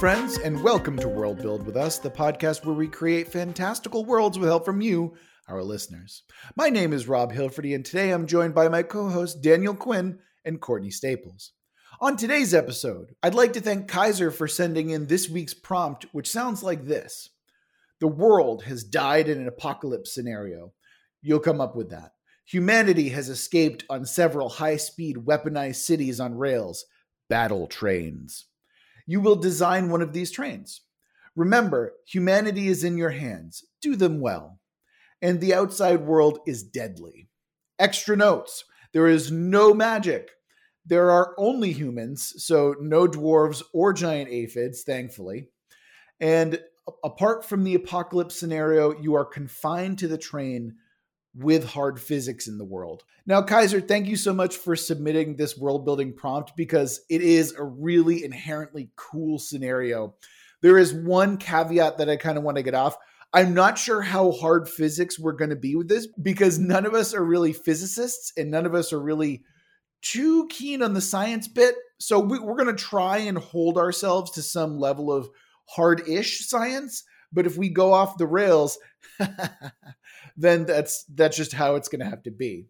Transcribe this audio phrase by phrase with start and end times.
[0.00, 4.38] friends, and welcome to World Build with Us, the podcast where we create fantastical worlds
[4.38, 5.12] with help from you,
[5.46, 6.22] our listeners.
[6.56, 10.18] My name is Rob Hilferty, and today I'm joined by my co hosts Daniel Quinn
[10.42, 11.52] and Courtney Staples.
[12.00, 16.30] On today's episode, I'd like to thank Kaiser for sending in this week's prompt, which
[16.30, 17.28] sounds like this
[18.00, 20.72] The world has died in an apocalypse scenario.
[21.20, 22.12] You'll come up with that.
[22.46, 26.86] Humanity has escaped on several high speed weaponized cities on rails,
[27.28, 28.46] battle trains.
[29.06, 30.82] You will design one of these trains.
[31.36, 33.64] Remember, humanity is in your hands.
[33.80, 34.58] Do them well.
[35.22, 37.28] And the outside world is deadly.
[37.78, 40.30] Extra notes there is no magic.
[40.84, 45.50] There are only humans, so no dwarves or giant aphids, thankfully.
[46.18, 46.60] And
[47.04, 50.74] apart from the apocalypse scenario, you are confined to the train
[51.34, 53.04] with hard physics in the world.
[53.26, 57.52] Now, Kaiser, thank you so much for submitting this world building prompt because it is
[57.52, 60.14] a really inherently cool scenario.
[60.62, 62.96] There is one caveat that I kind of want to get off.
[63.32, 66.94] I'm not sure how hard physics we're going to be with this because none of
[66.94, 69.44] us are really physicists and none of us are really
[70.02, 71.76] too keen on the science bit.
[71.98, 75.28] So we, are going to try and hold ourselves to some level of
[75.66, 77.04] hard ish science.
[77.32, 78.78] But if we go off the rails,
[80.36, 82.66] then that's that's just how it's going to have to be.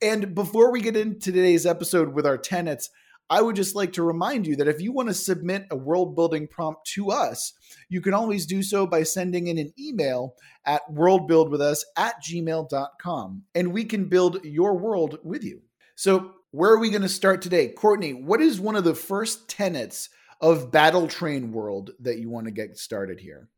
[0.00, 2.90] And before we get into today's episode with our tenets,
[3.30, 6.16] I would just like to remind you that if you want to submit a world
[6.16, 7.52] building prompt to us,
[7.88, 13.72] you can always do so by sending in an email at worldbuildwithus at gmail.com and
[13.72, 15.60] we can build your world with you.
[15.94, 17.68] So, where are we going to start today?
[17.68, 20.08] Courtney, what is one of the first tenets
[20.40, 23.50] of Battle Train World that you want to get started here?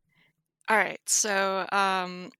[0.71, 1.01] All right.
[1.05, 2.31] So, um,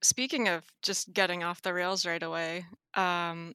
[0.00, 2.64] speaking of just getting off the rails right away,
[2.94, 3.54] um,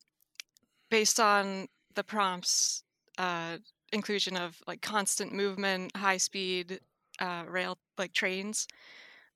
[0.90, 2.84] based on the prompts
[3.18, 3.58] uh,
[3.94, 6.81] inclusion of like constant movement, high speed
[7.20, 8.68] uh, rail like trains,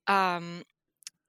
[0.08, 0.62] um,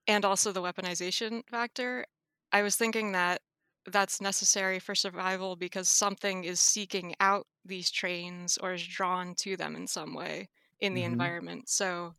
[0.09, 2.05] and also the weaponization factor.
[2.51, 3.41] I was thinking that
[3.85, 9.55] that's necessary for survival because something is seeking out these trains or is drawn to
[9.55, 10.49] them in some way
[10.81, 11.13] in the mm-hmm.
[11.13, 11.69] environment.
[11.69, 12.13] So,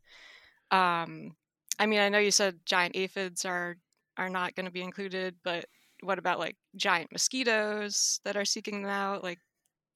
[0.71, 1.35] um,
[1.79, 3.77] I mean, I know you said giant aphids are
[4.17, 5.65] are not going to be included, but
[6.01, 9.39] what about like giant mosquitoes that are seeking them out, like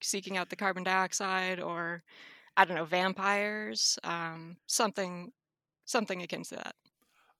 [0.02, 2.02] seeking out the carbon dioxide, or
[2.56, 5.32] I don't know, vampires, um, something,
[5.84, 6.74] something akin to that.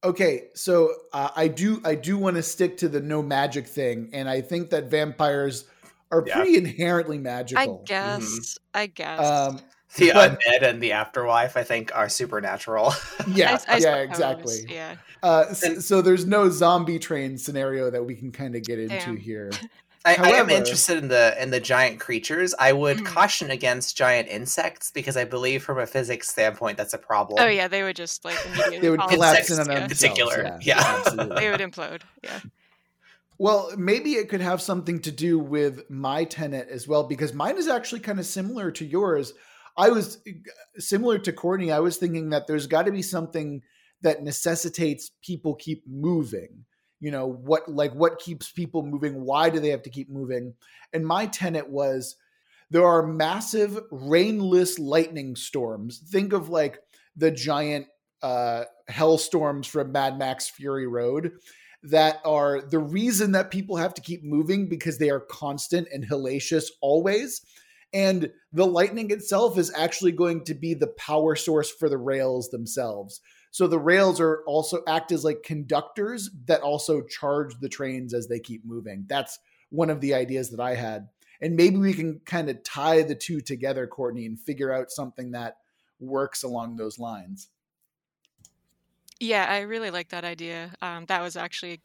[0.03, 4.11] Okay, so uh, I do I do want to stick to the no magic thing,
[4.13, 5.65] and I think that vampires
[6.11, 6.37] are yeah.
[6.37, 7.83] pretty inherently magical.
[7.83, 8.23] I guess.
[8.23, 8.79] Mm-hmm.
[8.79, 9.21] I guess.
[9.21, 9.61] Um,
[9.97, 12.93] the but, undead and the afterlife, I think, are supernatural.
[13.27, 14.67] Yeah, I, I yeah, exactly.
[14.69, 14.97] Yeah.
[15.23, 18.95] Uh, so, so, there's no zombie train scenario that we can kind of get into
[18.97, 19.17] Damn.
[19.17, 19.51] here.
[20.05, 22.55] I, However, I, am interested in the in the giant creatures.
[22.59, 23.07] I would mm.
[23.07, 27.39] caution against giant insects because I believe, from a physics standpoint, that's a problem.
[27.43, 28.37] Oh yeah, they would just like
[28.81, 29.87] they would collapse in on yeah.
[29.87, 30.59] particular.
[30.61, 31.25] Yeah, yeah.
[31.25, 32.03] they would implode.
[32.23, 32.41] Yeah.
[33.39, 37.57] Well, maybe it could have something to do with my tenet as well, because mine
[37.57, 39.33] is actually kind of similar to yours.
[39.77, 40.19] I was
[40.79, 41.73] similar to Courtney.
[41.73, 43.63] I was thinking that there's got to be something
[44.03, 46.65] that necessitates people keep moving.
[47.01, 49.25] You know, what like what keeps people moving?
[49.25, 50.55] Why do they have to keep moving?
[50.93, 52.17] And my tenet was
[52.71, 55.99] there are massive rainless lightning storms.
[55.99, 56.79] Think of like
[57.17, 57.87] the giant
[58.23, 61.33] uh, hellstorms from Mad Max Fury Road
[61.83, 66.09] that are the reason that people have to keep moving because they are constant and
[66.09, 67.43] hellacious always
[67.95, 72.51] and the lightning itself is actually going to be the power source for the rails
[72.51, 73.21] themselves.
[73.53, 78.27] So the rails are also act as like conductors that also charge the trains as
[78.27, 79.05] they keep moving.
[79.09, 79.39] That's
[79.71, 81.09] one of the ideas that I had.
[81.41, 85.31] And maybe we can kind of tie the two together, Courtney, and figure out something
[85.31, 85.59] that
[86.01, 87.49] works along those lines.
[89.21, 90.73] Yeah, I really like that idea.
[90.83, 91.81] Um, that was actually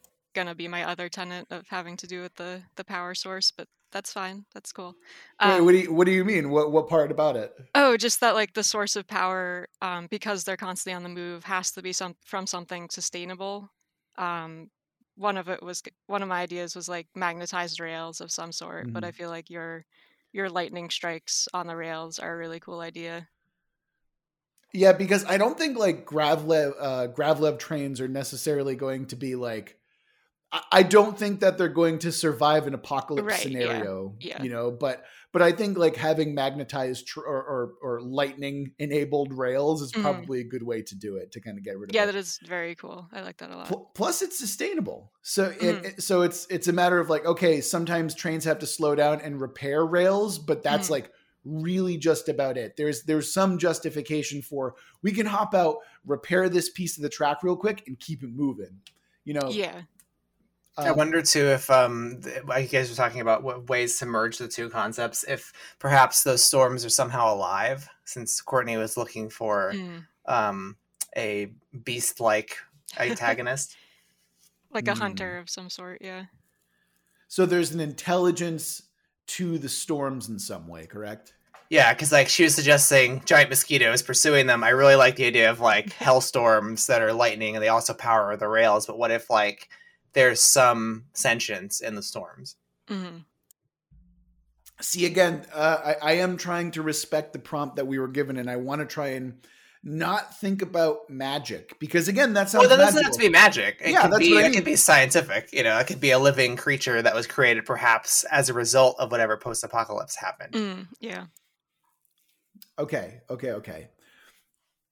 [0.47, 3.67] to be my other tenant of having to do with the the power source, but
[3.91, 4.46] that's fine.
[4.53, 4.96] That's cool.
[5.40, 6.49] Um, Wait, what do you what do you mean?
[6.49, 7.53] What what part about it?
[7.76, 11.43] Oh, just that like the source of power, um, because they're constantly on the move,
[11.43, 13.72] has to be some from something sustainable.
[14.17, 14.70] Um,
[15.16, 18.85] one of it was one of my ideas was like magnetized rails of some sort,
[18.85, 18.93] mm-hmm.
[18.93, 19.17] but I mm-hmm.
[19.17, 19.85] feel like your
[20.31, 23.28] your lightning strikes on the rails are a really cool idea.
[24.72, 29.35] Yeah, because I don't think like Gravlev uh, Gravlev trains are necessarily going to be
[29.35, 29.78] like
[30.51, 34.43] I don't think that they're going to survive an apocalypse right, scenario, yeah, yeah.
[34.43, 39.31] you know, but but I think like having magnetized tr- or, or, or lightning enabled
[39.31, 40.01] rails is mm.
[40.01, 40.47] probably mm.
[40.47, 42.07] a good way to do it to kind of get rid of yeah, it.
[42.07, 43.07] that is very cool.
[43.13, 43.93] I like that a lot.
[43.93, 45.11] Plus, it's sustainable.
[45.22, 45.84] So mm.
[45.84, 49.22] it, so it's it's a matter of like okay, sometimes trains have to slow down
[49.22, 50.91] and repair rails, but that's mm.
[50.91, 51.11] like
[51.45, 52.75] really just about it.
[52.75, 54.73] There's there's some justification for
[55.03, 58.31] we can hop out, repair this piece of the track real quick, and keep it
[58.31, 58.81] moving.
[59.25, 59.49] You know.
[59.52, 59.81] Yeah.
[60.79, 64.47] Um, I wonder too if um, you guys were talking about ways to merge the
[64.47, 65.23] two concepts.
[65.28, 70.05] If perhaps those storms are somehow alive, since Courtney was looking for mm.
[70.26, 70.78] um,
[71.16, 71.52] a
[71.84, 72.58] beast-like
[72.97, 73.76] antagonist,
[74.72, 74.99] like a mm.
[74.99, 76.02] hunter of some sort.
[76.02, 76.26] Yeah.
[77.28, 78.84] So there's an intelligence
[79.28, 81.34] to the storms in some way, correct?
[81.70, 84.64] Yeah, because like she was suggesting giant mosquitoes pursuing them.
[84.64, 88.35] I really like the idea of like hellstorms that are lightning and they also power
[88.35, 88.87] the rails.
[88.87, 89.70] But what if like
[90.14, 92.56] there's some sentience in the storms?
[92.88, 93.17] Mm-hmm.
[94.82, 98.38] See again, uh, I, I am trying to respect the prompt that we were given,
[98.38, 99.46] and I want to try and
[99.82, 102.67] not think about magic because again that's sounds.
[102.67, 103.78] Well, that doesn't have to be magic.
[103.82, 104.52] It yeah, that's be, what I mean.
[104.52, 105.53] It could be scientific.
[105.53, 108.97] You know, it could be a living creature that was created perhaps as a result
[109.00, 110.53] of whatever post-apocalypse happened.
[110.53, 111.26] Mm, yeah.
[112.78, 113.22] Okay.
[113.29, 113.52] Okay.
[113.52, 113.88] Okay.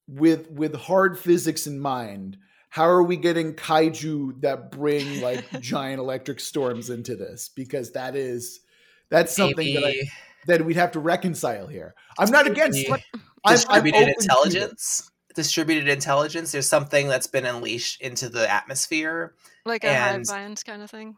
[0.07, 2.37] With with hard physics in mind,
[2.77, 7.49] how are we getting kaiju that bring like giant electric storms into this?
[7.49, 8.59] Because that is
[9.09, 9.81] that's something Maybe.
[9.81, 10.11] that I,
[10.45, 11.95] that we'd have to reconcile here.
[12.19, 12.87] I'm not against.
[12.87, 13.03] Like,
[13.47, 19.35] distributed I'm, I'm intelligence distributed intelligence there's something that's been unleashed into the atmosphere
[19.65, 21.15] like a and, hive mind kind of thing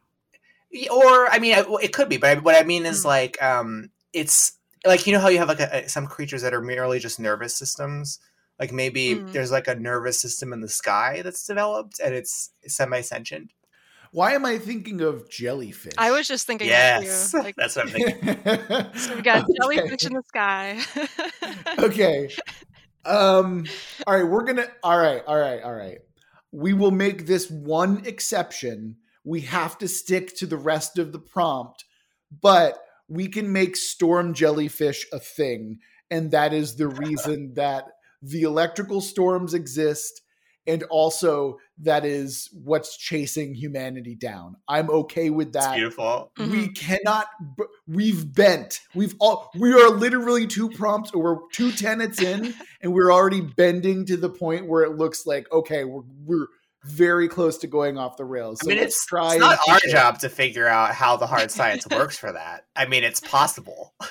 [0.92, 3.06] or i mean it could be but what i mean is mm.
[3.06, 6.62] like um it's like you know how you have like a, some creatures that are
[6.62, 8.20] merely just nervous systems
[8.60, 9.32] like maybe mm.
[9.32, 13.52] there's like a nervous system in the sky that's developed and it's semi-sentient
[14.12, 15.94] why am I thinking of jellyfish?
[15.98, 16.68] I was just thinking.
[16.68, 18.94] Yes, like, that's what I'm thinking.
[18.96, 19.54] so we got okay.
[19.62, 20.80] jellyfish in the sky.
[21.80, 22.30] okay.
[23.06, 23.66] Um.
[24.08, 24.28] All right.
[24.28, 24.68] We're gonna.
[24.84, 25.22] All right.
[25.28, 25.62] All right.
[25.62, 26.00] All right.
[26.52, 28.98] We will make this one exception.
[29.24, 31.86] We have to stick to the rest of the prompt,
[32.42, 35.80] but we can make storm jellyfish a thing,
[36.10, 37.86] and that is the reason that
[38.22, 40.22] the electrical storms exist
[40.70, 44.56] and also that is what's chasing humanity down.
[44.68, 45.72] I'm okay with that.
[45.72, 46.32] It's beautiful.
[46.38, 46.74] We mm-hmm.
[46.74, 47.26] cannot.
[47.88, 48.82] We've bent.
[48.94, 49.50] We've all.
[49.56, 54.18] We are literally two prompts, or we're two tenets in, and we're already bending to
[54.18, 56.48] the point where it looks like okay, we're we're
[56.84, 58.60] very close to going off the rails.
[58.62, 61.52] So I mean, it's, try it's not our job to figure out how the hard
[61.52, 62.66] science works for that.
[62.76, 63.96] I mean, it's possible.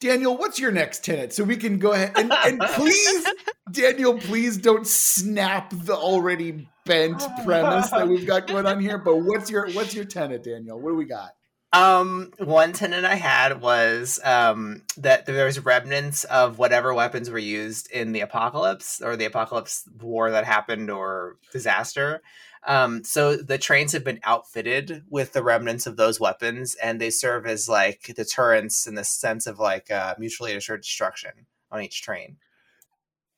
[0.00, 1.32] Daniel, what's your next tenant?
[1.34, 3.26] So we can go ahead and, and please,
[3.70, 8.96] Daniel, please don't snap the already bent premise that we've got going on here.
[8.96, 10.80] But what's your what's your tenant, Daniel?
[10.80, 11.32] What do we got?
[11.72, 17.38] Um, one tenant I had was um that there was remnants of whatever weapons were
[17.38, 22.22] used in the apocalypse or the apocalypse war that happened or disaster.
[22.66, 27.10] Um, so the trains have been outfitted with the remnants of those weapons, and they
[27.10, 31.32] serve as like deterrents in the sense of like uh, mutually assured destruction
[31.70, 32.36] on each train.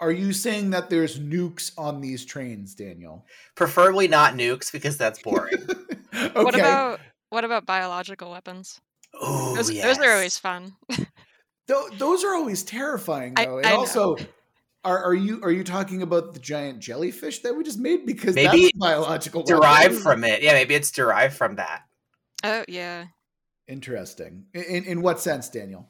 [0.00, 3.24] Are you saying that there's nukes on these trains, Daniel?
[3.54, 5.54] Preferably not nukes because that's boring.
[6.14, 6.42] okay.
[6.42, 8.80] What about what about biological weapons?
[9.14, 9.84] Oh, those, yes.
[9.84, 10.72] those are always fun.
[11.98, 13.56] those are always terrifying, though.
[13.56, 14.24] I, and I also, know.
[14.84, 18.04] Are, are you are you talking about the giant jellyfish that we just made?
[18.04, 20.42] Because maybe that's biological derived from it.
[20.42, 21.82] Yeah, maybe it's derived from that.
[22.42, 23.06] Oh yeah.
[23.68, 24.46] Interesting.
[24.54, 25.88] In in what sense, Daniel?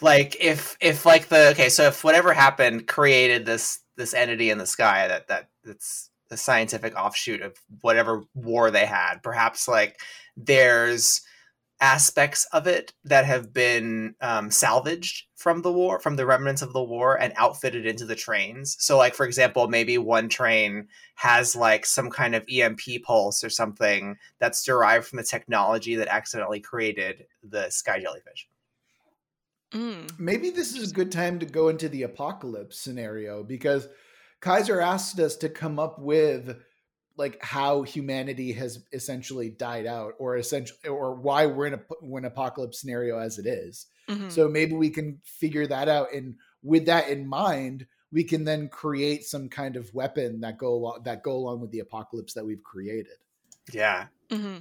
[0.00, 4.56] Like if if like the okay, so if whatever happened created this this entity in
[4.56, 10.00] the sky that that that's the scientific offshoot of whatever war they had, perhaps like
[10.36, 11.20] there's
[11.80, 16.72] aspects of it that have been um, salvaged from the war, from the remnants of
[16.72, 18.76] the war, and outfitted into the trains.
[18.78, 23.50] So, like for example, maybe one train has like some kind of EMP pulse or
[23.50, 28.48] something that's derived from the technology that accidentally created the sky jellyfish.
[29.72, 30.18] Mm.
[30.18, 33.88] Maybe this is a good time to go into the apocalypse scenario because
[34.40, 36.56] Kaiser asked us to come up with
[37.20, 41.80] like how humanity has essentially died out or essentially or why we're in a
[42.16, 43.86] an apocalypse scenario as it is.
[44.10, 44.28] Mm-hmm.
[44.28, 46.34] so maybe we can figure that out and
[46.64, 51.02] with that in mind we can then create some kind of weapon that go along
[51.04, 53.18] that go along with the apocalypse that we've created
[53.72, 54.56] yeah mm-hmm.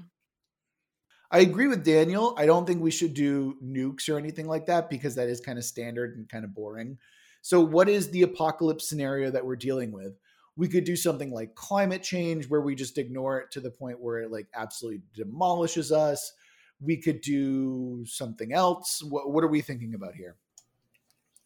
[1.32, 4.88] i agree with daniel i don't think we should do nukes or anything like that
[4.88, 6.96] because that is kind of standard and kind of boring
[7.42, 10.13] so what is the apocalypse scenario that we're dealing with
[10.60, 14.01] we could do something like climate change where we just ignore it to the point
[14.01, 16.34] where it like absolutely demolishes us
[16.82, 20.36] we could do something else what, what are we thinking about here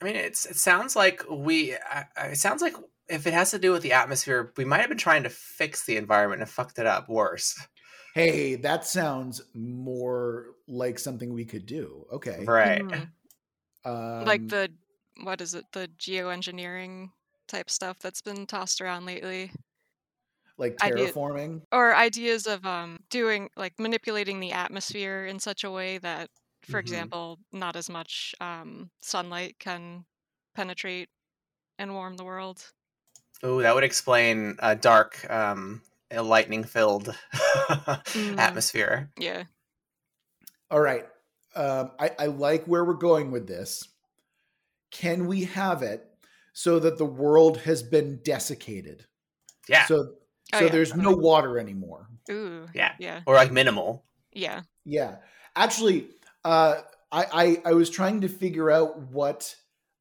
[0.01, 2.75] i mean it's it sounds like we uh, it sounds like
[3.07, 5.85] if it has to do with the atmosphere we might have been trying to fix
[5.85, 7.67] the environment and fucked it up worse
[8.15, 12.05] hey that sounds more like something we could do.
[12.11, 12.45] Okay.
[12.45, 12.81] Right.
[12.83, 13.11] Mhm.
[13.85, 14.73] Um, like the
[15.23, 15.65] what is it?
[15.73, 17.11] The geoengineering
[17.47, 19.51] type stuff that's been tossed around lately,
[20.57, 21.61] like idea- terraforming.
[21.71, 26.29] or ideas of um doing like manipulating the atmosphere in such a way that,
[26.63, 26.81] for Mhm.
[26.81, 30.05] example, not as much um sunlight can
[30.55, 31.09] penetrate
[31.79, 32.71] and warm the world.
[33.43, 35.81] Oh, that would explain a dark, um,
[36.11, 38.39] lightning filled Mm.
[38.39, 39.11] atmosphere.
[39.17, 39.45] Yeah.
[40.71, 41.05] All right.
[41.55, 43.87] Um, I, I like where we're going with this.
[44.91, 46.07] Can we have it
[46.53, 49.05] so that the world has been desiccated?
[49.67, 49.85] Yeah.
[49.85, 50.13] So
[50.53, 50.71] Oh, so yeah.
[50.71, 52.07] there's no water anymore.
[52.29, 52.67] Ooh.
[52.75, 52.93] Yeah.
[52.99, 53.21] Yeah.
[53.25, 54.05] or like minimal.
[54.31, 54.61] Yeah.
[54.85, 55.15] Yeah.
[55.55, 56.07] Actually,
[56.45, 56.81] uh,
[57.11, 57.25] I,
[57.65, 59.55] I I was trying to figure out what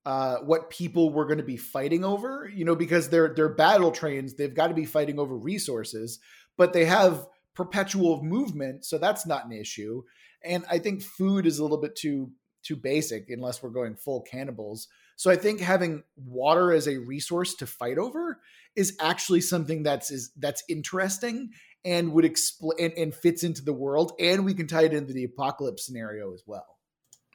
[0.04, 2.50] uh, what people were going to be fighting over.
[2.54, 4.34] You know, because they're they're battle trains.
[4.34, 6.18] They've got to be fighting over resources,
[6.58, 10.02] but they have perpetual movement, so that's not an issue.
[10.44, 12.30] And I think food is a little bit too
[12.62, 14.88] too basic unless we're going full cannibals.
[15.16, 18.40] So I think having water as a resource to fight over
[18.76, 21.50] is actually something that's is that's interesting
[21.84, 25.12] and would explain and, and fits into the world and we can tie it into
[25.12, 26.78] the apocalypse scenario as well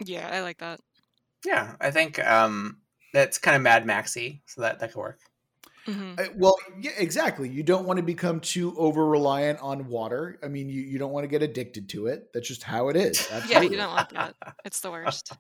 [0.04, 0.28] Yeah.
[0.32, 0.80] I like that.
[1.46, 2.82] Yeah, I think um,
[3.14, 5.20] that's kind of Mad Maxy, so that that could work.
[5.86, 10.38] hmm Uh, well yeah exactly you don't want to become too over reliant on water
[10.44, 12.96] i mean you, you don't want to get addicted to it that's just how it
[12.98, 13.62] is Yeah.
[13.62, 14.36] You don't want that.
[14.66, 15.32] It's the worst.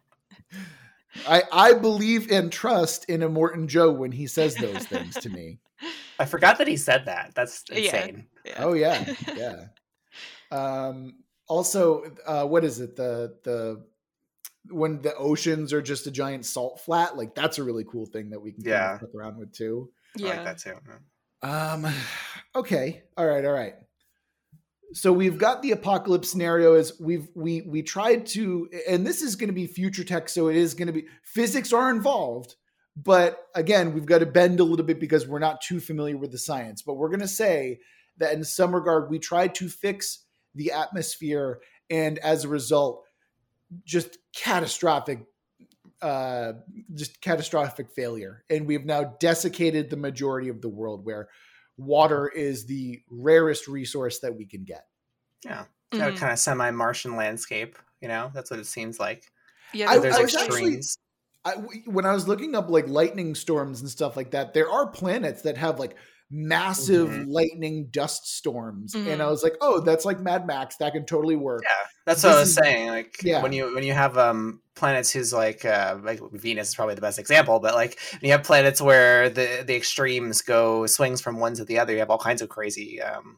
[1.28, 5.60] I, I believe and trust in Immortan Joe when he says those things to me
[6.20, 7.34] I forgot that he said that.
[7.36, 8.28] That's insane.
[8.46, 8.64] Yeah.
[8.64, 9.66] oh yeah yeah
[10.52, 11.16] um
[11.48, 13.86] also uh what is it the the
[14.70, 18.30] when the oceans are just a giant salt flat like that's a really cool thing
[18.32, 18.94] that we can kind Yeah.
[18.96, 20.28] of fuck around with too I Yeah.
[20.30, 20.76] like that too.
[21.42, 21.88] Um.
[22.56, 23.04] Okay.
[23.18, 23.46] All right.
[23.46, 23.76] All right.
[24.94, 26.75] So we've got the apocalypse scenario.
[26.75, 30.48] Is we've we we tried to, and this is going to be future tech, so
[30.48, 32.56] it is going to be physics are involved.
[32.96, 36.32] But again, we've got to bend a little bit because we're not too familiar with
[36.32, 36.82] the science.
[36.82, 37.79] But we're going to say
[38.17, 40.24] that in some regard, we tried to fix
[40.56, 43.03] the atmosphere, and as a result,
[43.84, 45.25] just catastrophic
[46.01, 46.53] uh
[46.94, 51.27] just catastrophic failure and we've now desiccated the majority of the world where
[51.77, 54.86] water is the rarest resource that we can get
[55.46, 55.65] Yeah.
[55.91, 56.17] Got a mm-hmm.
[56.17, 57.77] kind of semi-Martian landscape.
[58.01, 59.31] You know, that's what it seems like.
[59.74, 59.89] Yeah.
[59.89, 60.81] I- There's I was actually-
[61.46, 61.53] I,
[61.86, 65.43] when i was looking up like lightning storms and stuff like that there are planets
[65.43, 65.96] that have like
[66.29, 67.25] massive Mhm.
[67.29, 69.29] lightning dust storms and i Mhm.
[69.29, 72.39] was like oh that's like mad max that can totally work Yeah, that's what I
[72.41, 72.89] was is- saying.
[72.89, 73.41] Like yeah.
[73.41, 77.01] when you when you have um planets whose like uh like Venus is probably the
[77.01, 81.39] best example, but like when you have planets where the the extremes go swings from
[81.39, 83.38] one to the other, you have all kinds of crazy um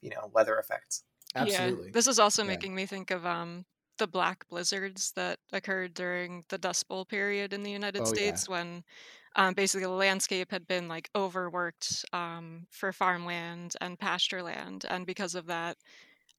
[0.00, 1.02] you know weather effects.
[1.34, 1.92] absolutely Yeah.
[1.92, 2.48] This is also Yeah.
[2.48, 3.64] making me think of um
[3.98, 8.12] the black blizzards that occurred during the Dust Bowl period in the United Oh, yeah.
[8.14, 8.82] States when
[9.36, 15.06] um, basically the landscape had been like overworked um, for farmland and pasture land, and
[15.06, 15.76] because of that,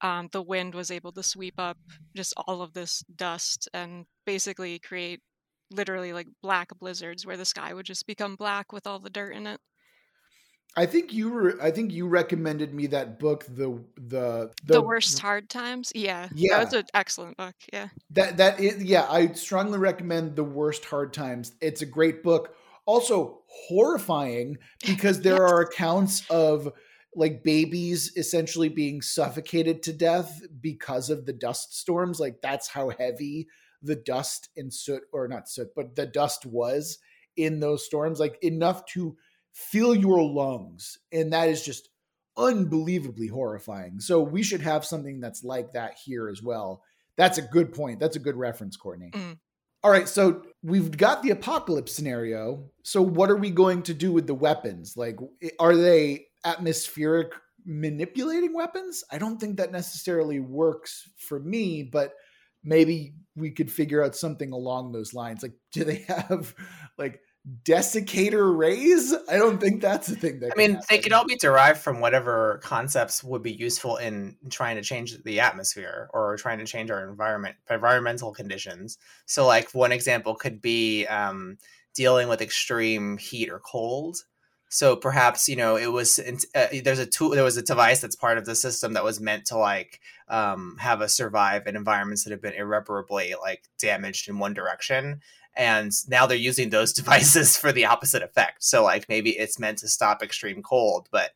[0.01, 1.77] um, the wind was able to sweep up
[2.15, 5.21] just all of this dust and basically create
[5.71, 9.31] literally like black blizzards where the sky would just become black with all the dirt
[9.35, 9.59] in it.
[10.77, 15.19] i think you were i think you recommended me that book the the The, worst
[15.19, 16.57] hard times, yeah, Yeah.
[16.57, 17.55] that was an excellent book.
[17.73, 21.53] Yeah, That that is yeah, I strongly recommend The Worst Hard Times.
[21.61, 22.55] It's a great book.
[22.91, 26.73] Also horrifying because there are accounts of
[27.15, 32.19] like babies essentially being suffocated to death because of the dust storms.
[32.19, 33.47] Like that's how heavy
[33.81, 36.99] the dust and soot or not soot, but the dust was
[37.37, 39.15] in those storms like enough to
[39.53, 41.87] fill your lungs and that is just
[42.35, 44.01] unbelievably horrifying.
[44.01, 46.83] So we should have something that's like that here as well.
[47.15, 48.01] That's a good point.
[48.01, 49.11] That's a good reference, Courtney.
[49.13, 49.37] Mm.
[49.83, 52.69] All right, so we've got the apocalypse scenario.
[52.83, 54.95] So what are we going to do with the weapons?
[54.95, 55.17] Like
[55.59, 57.31] are they atmospheric
[57.65, 59.03] manipulating weapons?
[59.11, 62.13] I don't think that necessarily works for me, but
[62.63, 65.41] maybe we could figure out something along those lines.
[65.41, 66.53] Like do they have
[66.97, 67.19] like
[67.63, 69.13] desiccator rays?
[69.29, 71.79] I don't think that's a thing that I mean, can they could all be derived
[71.79, 76.65] from whatever concepts would be useful in trying to change the atmosphere or trying to
[76.65, 78.97] change our environment, environmental conditions.
[79.25, 81.57] So, like one example could be um,
[81.93, 84.17] dealing with extreme heat or cold.
[84.73, 86.17] So perhaps you know it was
[86.55, 89.19] uh, there's a tool there was a device that's part of the system that was
[89.19, 94.29] meant to like um, have us survive in environments that have been irreparably like damaged
[94.29, 95.19] in one direction
[95.55, 98.63] and now they're using those devices for the opposite effect.
[98.63, 101.31] So like maybe it's meant to stop extreme cold, but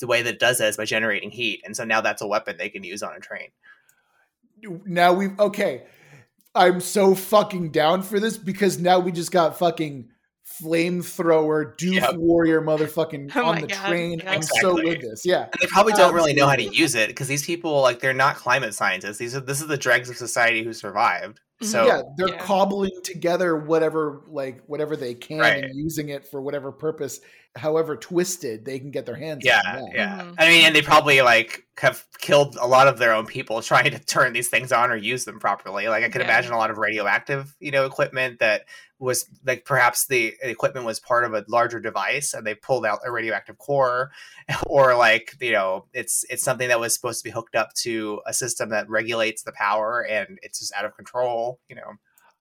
[0.00, 2.26] the way that it does that is by generating heat, and so now that's a
[2.26, 3.48] weapon they can use on a train.
[4.84, 5.84] now we've okay.
[6.54, 10.08] I'm so fucking down for this because now we just got fucking
[10.62, 12.14] flamethrower doof Yep.
[12.16, 14.20] warrior motherfucking Oh on the God, train.
[14.20, 14.32] yeah.
[14.32, 15.22] I'm so with this.
[15.26, 15.42] Yeah.
[15.42, 18.00] And they probably don't really know how to um, use it because these people, like,
[18.00, 19.18] they're not climate scientists.
[19.18, 21.40] These are this is the dregs of society who survived.
[21.62, 22.38] So yeah, they're Yeah.
[22.44, 25.64] cobbling together whatever like whatever they can Right.
[25.64, 27.20] and using it for whatever purpose,
[27.56, 29.90] however twisted they can get their hands yeah, on.
[29.92, 30.20] yeah.
[30.22, 30.34] Mhm.
[30.38, 33.90] I mean, and they probably like have killed a lot of their own people trying
[33.90, 35.88] to turn these things on or use them properly.
[35.88, 36.28] Like I could Yeah.
[36.28, 38.64] imagine a lot of radioactive, you know, equipment that
[38.98, 43.00] was like perhaps the equipment was part of a larger device and they pulled out
[43.04, 44.10] a radioactive core
[44.66, 48.22] or like you know it's it's something that was supposed to be hooked up to
[48.26, 51.92] a system that regulates the power and it's just out of control you know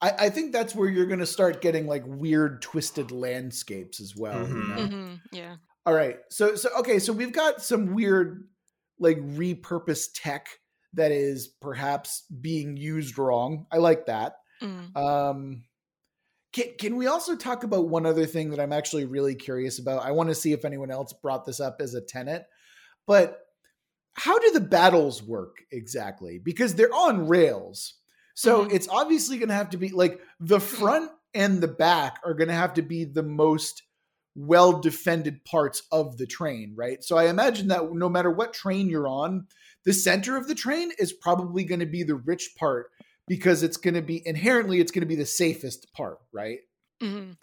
[0.01, 4.47] I, I think that's where you're gonna start getting like weird twisted landscapes as well.
[4.47, 4.67] you Mhm.
[4.69, 4.87] know?
[4.97, 5.55] Mhm, Yeah.
[5.85, 6.17] All right.
[6.29, 8.47] So so okay, so we've got some weird
[8.99, 10.47] like repurposed tech
[10.93, 13.67] that is perhaps being used wrong.
[13.71, 14.37] I like that.
[14.61, 14.95] Mm.
[14.95, 15.63] Um
[16.53, 20.03] can, can we also talk about one other thing that I'm actually really curious about?
[20.05, 22.45] I want to see if anyone else brought this up as a tenant,
[23.05, 23.41] But
[24.13, 26.39] how do the battles work exactly?
[26.39, 27.95] Because they're on rails.
[28.35, 28.69] So Mhm.
[28.69, 32.49] it's obviously going to have to be like the front and the back are going
[32.49, 33.83] to have to be the most
[34.35, 37.03] well defended parts of the train, right?
[37.03, 39.47] So I imagine that no matter what train you're on,
[39.85, 42.91] the center of the train is probably going to be the rich part
[43.27, 46.59] because it's going to be inherently it's going to be the safest part, right?
[47.01, 47.37] Mhm.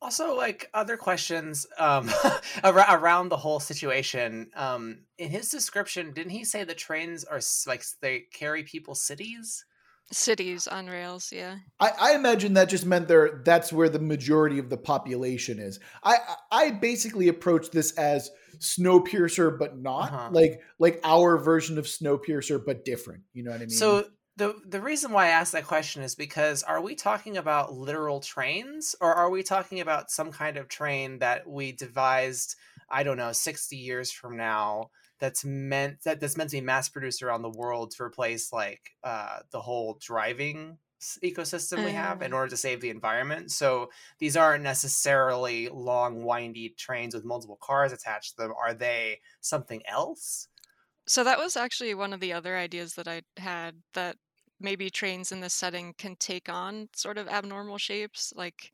[0.00, 2.08] Also, like other questions um,
[2.64, 4.50] around the whole situation.
[4.54, 9.64] Um, in his description, didn't he say the trains are like they carry people cities?
[10.10, 11.30] Cities on rails.
[11.32, 11.56] Yeah.
[11.80, 15.80] I, I imagine that just meant there that's where the majority of the population is.
[16.02, 16.16] I
[16.50, 20.30] I I basically approach this as Snowpiercer, but not Uh-huh.
[20.32, 23.22] like like our version of Snowpiercer, but different.
[23.34, 23.70] You know what I mean?
[23.70, 27.74] So the the reason why I asked that question is because are we talking about
[27.74, 32.56] literal trains or are we talking about some kind of train that we devised?
[32.88, 34.90] I don't know, sixty years from now.
[35.18, 38.90] That's meant that that's meant to be mass produced around the world to replace like
[39.02, 40.78] uh, the whole driving
[41.22, 42.34] ecosystem we have in Uh.
[42.34, 43.50] order to save the environment.
[43.52, 48.52] So these aren't necessarily long, windy trains with multiple cars attached to them.
[48.52, 50.48] Are they something else?
[51.06, 54.16] So that was actually one of the other ideas that I had that
[54.60, 58.32] maybe trains in this setting can take on sort of abnormal shapes.
[58.36, 58.72] Like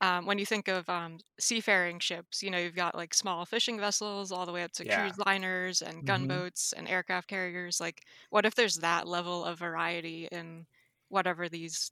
[0.00, 3.78] um, when you think of um, seafaring ships, you know, you've got like small fishing
[3.80, 4.86] vessels all the way up to Yeah.
[4.86, 6.44] cruise liners and Mhm.
[6.44, 7.80] gunboats and aircraft carriers.
[7.80, 10.66] Like, what if there's that level of variety in
[11.08, 11.90] whatever these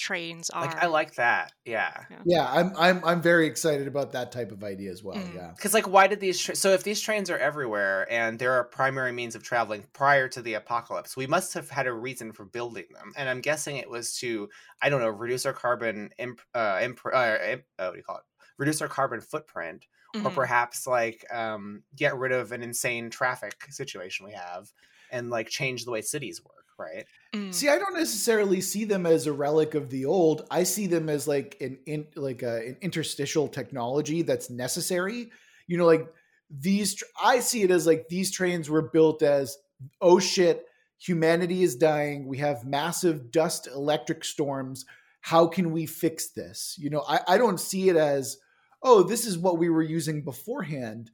[0.00, 0.64] trains are?
[0.64, 1.52] Like I like that.
[1.64, 2.04] Yeah.
[2.24, 5.16] yeah, I'm I'm I'm very excited about that type of idea as well.
[5.16, 5.34] Mm.
[5.34, 5.52] Yeah.
[5.54, 6.40] Because like, why did these?
[6.40, 10.28] Tra- so if these trains are everywhere and they're a primary means of traveling prior
[10.28, 13.12] to the apocalypse, we must have had a reason for building them.
[13.16, 14.48] And I'm guessing it was to,
[14.82, 18.04] I don't know, reduce our carbon imp, uh, imp, uh, imp, uh, what do you
[18.04, 18.24] call it?
[18.58, 19.86] Reduce our carbon footprint,
[20.24, 20.34] or Mhm.
[20.34, 24.72] perhaps like um, get rid of an insane traffic situation we have,
[25.10, 26.59] and like change the way cities work.
[26.80, 27.04] Right.
[27.34, 27.52] Mm.
[27.52, 30.46] See, I don't necessarily see them as a relic of the old.
[30.50, 35.30] I see them as like an in like a, an interstitial technology that's necessary.
[35.66, 36.06] You know, like
[36.50, 36.94] these.
[36.94, 39.58] tr- I see it as like these trains were built as
[40.00, 40.64] oh shit,
[40.98, 42.26] humanity is dying.
[42.26, 44.86] We have massive dust electric storms.
[45.20, 46.76] How can we fix this?
[46.78, 48.38] You know, I, I don't see it as
[48.82, 51.10] oh this is what we were using beforehand.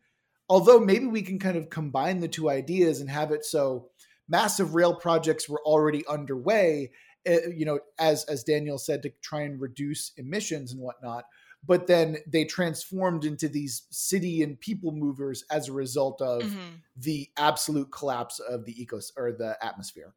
[0.48, 3.88] Although maybe we can kind of combine the two ideas and have it so
[4.28, 6.90] massive rail projects were already underway
[7.28, 11.24] uh, you know as as daniel said to try and reduce emissions and whatnot
[11.64, 16.84] but then they transformed into these city and people movers as a result of Mhm.
[16.94, 20.14] the absolute collapse of the ecos or the atmosphere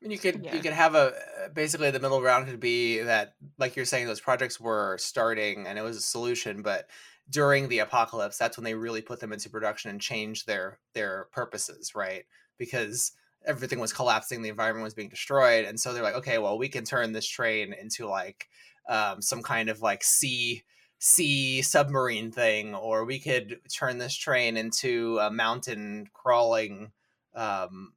[0.00, 0.50] I mean, you could Yeah.
[0.50, 1.12] you could have a
[1.44, 5.66] uh, basically the middle ground could be that, like you're saying, those projects were starting
[5.66, 6.90] and it was a solution, but
[7.30, 11.26] during the apocalypse, that's when they really put them into production and changed their their
[11.32, 12.24] purposes, right?
[12.58, 13.12] Because
[13.46, 16.68] everything was collapsing, the environment was being destroyed, and so they're like, okay, well, we
[16.68, 18.48] can turn this train into like
[18.88, 20.64] um, some kind of like sea
[20.98, 26.92] sea submarine thing, or we could turn this train into a mountain crawling
[27.34, 27.94] um,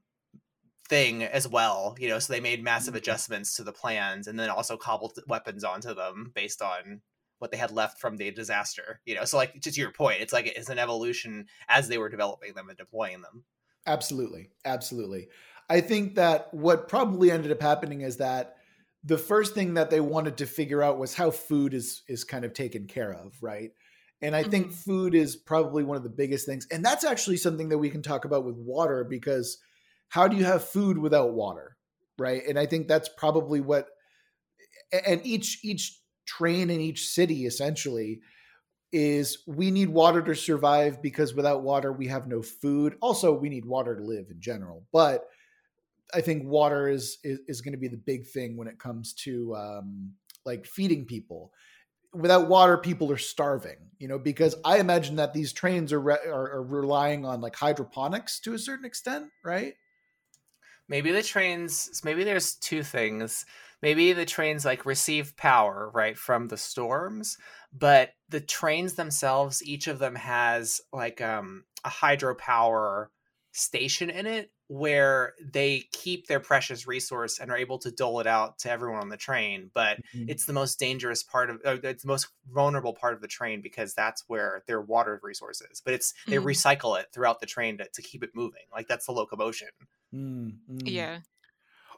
[0.87, 2.95] thing as well you know so they made massive Mhm.
[2.95, 7.01] adjustments to the plans and then also cobbled weapons onto them based on
[7.39, 10.31] what they had left from the disaster you know so like to your point it's
[10.33, 13.45] like it's an evolution as they were developing them and deploying them
[13.85, 14.49] Absolutely.
[14.63, 15.29] Absolutely.
[15.69, 18.57] I think that what probably ended up happening is that
[19.03, 22.45] the first thing that they wanted to figure out was how food is is kind
[22.45, 23.71] of taken care of, right?
[24.21, 24.71] And I think Mhm.
[24.71, 26.65] food is probably one of the biggest things.
[26.71, 29.59] And that's actually something that we can talk about with water because
[30.09, 31.77] how do you have food without water?
[32.17, 32.43] right?
[32.47, 33.89] And I think that's probably what
[35.05, 38.21] and each each train in each city essentially
[38.91, 42.95] is we need water to survive because without water we have no food.
[43.01, 45.25] Also, we need water to live in general, but
[46.13, 49.13] I think water is is, is going to be the big thing when it comes
[49.25, 50.13] to um,
[50.45, 51.51] like feeding people.
[52.13, 53.77] Without water, people are starving.
[53.99, 57.55] You know, because I imagine that these trains are re- are, are relying on like
[57.55, 59.73] hydroponics to a certain extent, right?
[60.87, 62.01] Maybe the trains.
[62.03, 63.45] Maybe there's two things.
[63.81, 67.37] Maybe the trains like receive power right from the storms,
[67.77, 73.07] but the trains themselves, each of them has like um, a hydropower
[73.51, 78.25] station in it where they keep their precious resource and are able to dole it
[78.27, 80.27] out to everyone on the train but mm-hmm.
[80.27, 83.93] it's the most dangerous part of it's the most vulnerable part of the train because
[83.93, 86.47] that's where their water resources but it's they mm-hmm.
[86.47, 89.69] recycle it throughout the train to, to keep it moving like that's the locomotion
[90.13, 90.77] mm-hmm.
[90.83, 91.19] yeah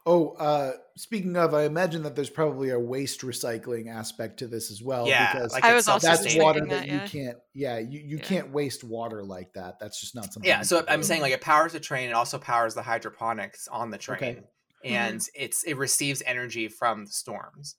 [0.10, 4.72] Oh, uh, speaking of, I imagine that there's probably a waste recycling aspect to this
[4.72, 5.06] as well.
[5.06, 7.04] Yeah, because like I was also that's water that, that yeah.
[7.04, 7.38] you can't.
[7.54, 8.24] Yeah, you, you yeah.
[8.24, 9.80] can't waste water like that.
[9.82, 10.48] That's just not something.
[10.48, 12.08] Yeah, so I'm saying like it powers the train.
[12.08, 14.44] It also powers the hydroponics on the train, okay.
[14.86, 15.44] and mm-hmm.
[15.44, 17.76] it's it receives energy from the storms.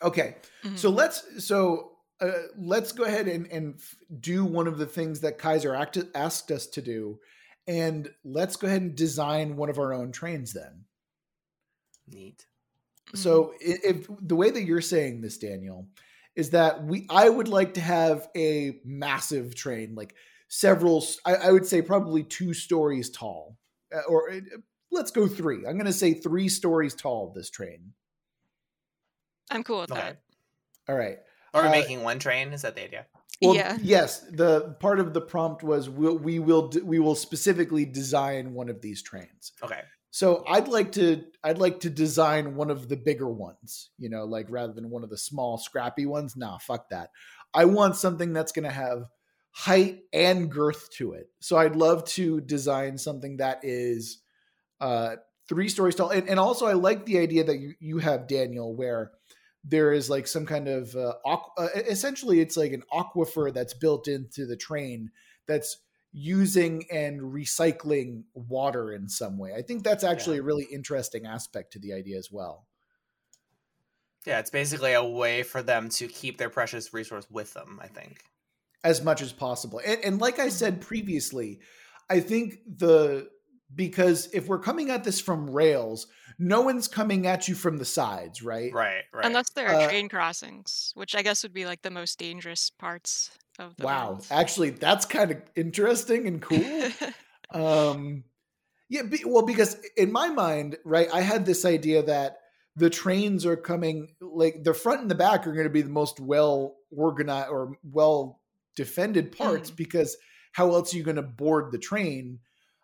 [0.00, 0.76] Okay, mm-hmm.
[0.76, 1.90] so let's so
[2.20, 3.80] uh, let's go ahead and and
[4.20, 7.18] do one of the things that Kaiser act- asked us to do,
[7.66, 10.84] and let's go ahead and design one of our own trains then.
[12.12, 12.46] Neat.
[13.14, 15.88] So if, if the way that you're saying this, Daniel,
[16.36, 20.14] is that we I would like to have a massive train, like
[20.48, 21.04] several.
[21.24, 23.56] I, I would say probably two stories tall,
[23.94, 24.40] uh, or uh,
[24.90, 25.66] let's go three.
[25.66, 27.32] I'm going to say three stories tall.
[27.34, 27.92] This train.
[29.50, 30.00] I'm cool with okay.
[30.00, 30.20] that.
[30.88, 31.18] All right.
[31.54, 32.52] Are we uh, making one train?
[32.52, 33.06] Is that the idea?
[33.40, 33.78] Well, yeah.
[33.80, 34.20] Yes.
[34.30, 38.82] The part of the prompt was we'll, we will we will specifically design one of
[38.82, 39.52] these trains.
[39.62, 39.80] Okay.
[40.18, 44.24] So I'd like to I'd like to design one of the bigger ones, you know,
[44.24, 46.36] like rather than one of the small scrappy ones.
[46.36, 47.10] Nah, fuck that.
[47.54, 49.04] I want something that's going to have
[49.52, 51.30] height and girth to it.
[51.38, 54.18] So I'd love to design something that is
[54.80, 55.16] uh
[55.48, 56.10] three stories tall.
[56.10, 59.12] And, and also I like the idea that you, you have Daniel where
[59.62, 63.74] there is like some kind of uh, aqu- uh, essentially it's like an aquifer that's
[63.74, 65.12] built into the train
[65.46, 65.76] that's
[66.12, 69.52] using and recycling water in some way.
[69.54, 70.42] I think that's actually yeah.
[70.42, 72.66] a really interesting aspect to the idea as well.
[74.26, 77.88] Yeah, it's basically a way for them to keep their precious resource with them, I
[77.88, 78.22] think.
[78.84, 79.80] As much as possible.
[79.84, 80.82] And, and like I said mm-hmm.
[80.88, 81.60] previously,
[82.10, 83.28] I think the
[83.74, 86.06] because if we're coming at this from rails,
[86.38, 88.72] no one's coming at you from the sides, right?
[88.72, 89.24] Right, right.
[89.24, 92.70] Unless there are uh, train crossings, which I guess would be like the most dangerous
[92.70, 94.10] parts of the Wow.
[94.10, 94.26] World.
[94.30, 96.90] Actually, that's kind of interesting and cool.
[97.50, 98.24] um
[98.90, 102.38] yeah, be, well because in my mind, right, I had this idea that
[102.76, 105.90] the trains are coming like the front and the back are going to be the
[105.90, 108.40] most well organized or well
[108.76, 109.76] defended parts mm.
[109.76, 110.16] because
[110.52, 112.38] how else are you going to board the train?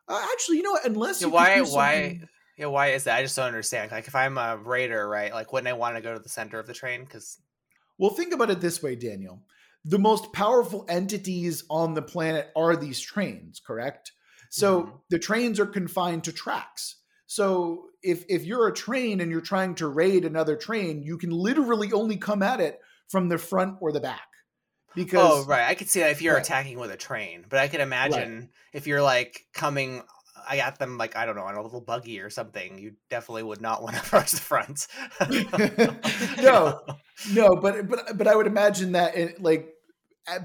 [0.08, 0.86] Uh, actually, you know what?
[0.86, 2.20] Unless yeah, why why
[2.58, 3.18] yeah why is that?
[3.18, 3.90] I just don't understand.
[3.90, 5.32] Like if I'm a raider, right?
[5.32, 7.04] Like wouldn't I want to go to the center of the train?
[7.04, 7.38] Because
[7.98, 9.42] well, think about it this way, Daniel
[9.84, 14.12] the most powerful entities on the planet are these trains, correct?
[14.50, 14.96] So mm-hmm.
[15.10, 16.96] the trains are confined to tracks.
[17.26, 21.30] So if if you're a train and you're trying to raid another train, you can
[21.30, 24.28] literally only come at it from the front or the back.
[24.94, 25.68] Because Oh, right.
[25.68, 26.44] I could see that if you're right.
[26.44, 28.48] attacking with a train, but I could imagine right.
[28.72, 30.02] if you're like coming
[30.46, 32.78] I got them like I don't know on a little buggy or something.
[32.78, 34.86] You definitely would not want to approach the front.
[36.42, 36.80] no,
[37.32, 39.70] no, but but but I would imagine that it, like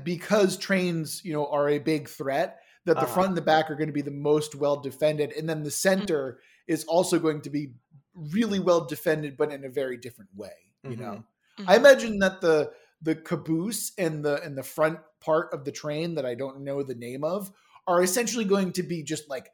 [0.04, 3.14] because trains you know are a big threat that the uh-huh.
[3.14, 5.70] front and the back are going to be the most well defended, and then the
[5.70, 6.00] mm-hmm.
[6.00, 6.74] center mm-hmm.
[6.74, 7.74] is also going to be
[8.16, 10.50] really well defended, but in a very different way.
[10.84, 11.02] You mm-hmm.
[11.02, 11.24] know,
[11.60, 11.70] mm-hmm.
[11.70, 16.16] I imagine that the the caboose and the and the front part of the train
[16.16, 17.52] that I don't know the name of
[17.88, 19.52] are essentially going to be just like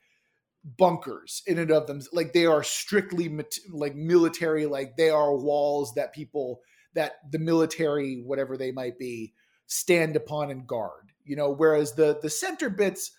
[0.77, 3.33] bunkers in and of them like they are strictly
[3.69, 6.61] like military like they are walls that people
[6.95, 9.31] that the military whatever they might be
[9.67, 13.11] stand upon and guard you know whereas the the center bits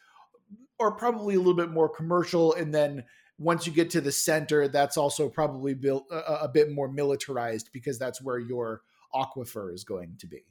[0.80, 3.04] are probably a little bit more commercial and then
[3.38, 7.70] once you get to the center that's also probably built a, a bit more militarized
[7.72, 8.82] because that's where your
[9.16, 10.44] aquifer is going to be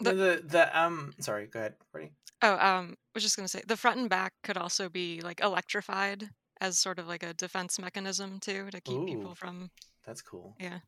[0.00, 2.12] the the, the um sorry go ahead Ready?
[2.42, 5.40] Oh, um, I was just gonna say the front and back could also be like
[5.40, 9.70] electrified as sort of like a defense mechanism too to keep Ooh, people from.
[10.06, 10.56] That's cool.
[10.58, 10.78] Yeah.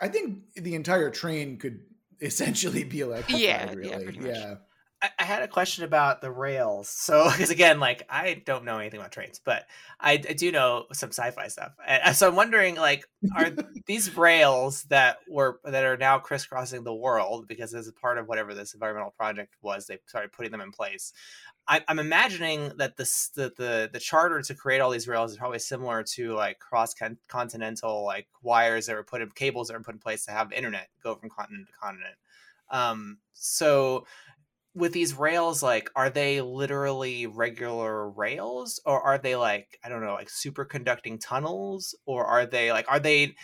[0.00, 1.80] I think the entire train could
[2.20, 3.40] essentially be electrified.
[3.40, 4.18] Yeah, really.
[4.20, 4.54] yeah, yeah.
[5.02, 6.88] I, I had a question about the rails.
[6.88, 9.66] So, because again, like I don't know anything about trains, but
[9.98, 11.72] I, I do know some sci-fi stuff.
[11.86, 13.04] And so I'm wondering, like,
[13.36, 13.50] are
[13.86, 18.28] these rails that were that are now crisscrossing the world because as a part of
[18.28, 21.12] whatever this environmental project was, they started putting them in place.
[21.68, 25.36] I, I'm imagining that this the, the the charter to create all these rails is
[25.36, 26.94] probably similar to like cross
[27.28, 30.52] continental like wires that were put in cables that were put in place to have
[30.52, 32.14] internet go from continent to continent.
[32.70, 34.06] Um, so
[34.74, 40.02] with these rails like are they literally regular rails or are they like i don't
[40.04, 43.34] know like superconducting tunnels or are they like are they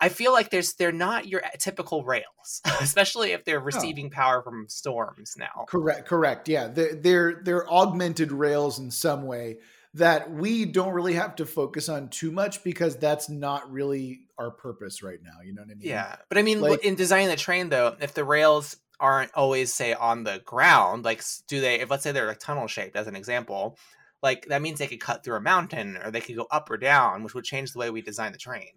[0.00, 3.64] i feel like there's they're not your typical rails especially if they're oh.
[3.64, 5.64] receiving power from storms now.
[5.68, 9.56] Correct correct yeah they're, they're they're augmented rails in some way
[9.94, 14.50] that we don't really have to focus on too much because that's not really our
[14.50, 15.88] purpose right now you know what i mean?
[15.88, 19.72] Yeah but i mean like, in designing the train though if the rails aren't always
[19.72, 23.06] say on the ground like do they if let's say they're like tunnel shaped as
[23.06, 23.78] an example
[24.22, 26.76] like that means they could cut through a mountain or they could go up or
[26.76, 28.72] down which would change the way we design the train.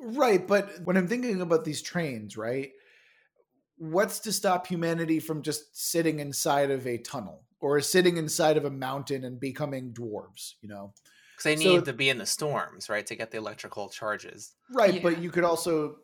[0.00, 2.70] Right but when i'm thinking about these trains right
[3.76, 8.64] what's to stop humanity from just sitting inside of a tunnel or sitting inside of
[8.64, 10.92] a mountain and becoming dwarves you know?
[11.32, 14.54] Because they need so, to be in the storms right to get the electrical charges.
[14.72, 15.02] Right yeah.
[15.02, 15.96] but you could also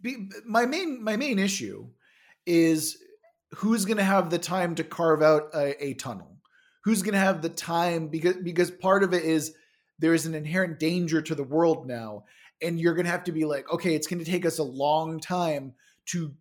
[0.00, 1.88] be my main my main issue
[2.46, 2.98] is
[3.56, 6.38] who's going to have the time to carve out a, a tunnel?
[6.84, 9.54] Who's going to have the time because because part of it is
[9.98, 12.24] there is an inherent danger to the world now
[12.62, 14.64] and you're going to have to be like okay it's going to take us a
[14.64, 15.74] long time
[16.06, 16.32] to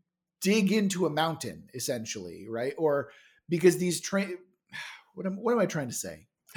[0.41, 3.09] dig into a mountain essentially right or
[3.49, 4.37] because these train
[5.15, 6.27] what am, what am i trying to say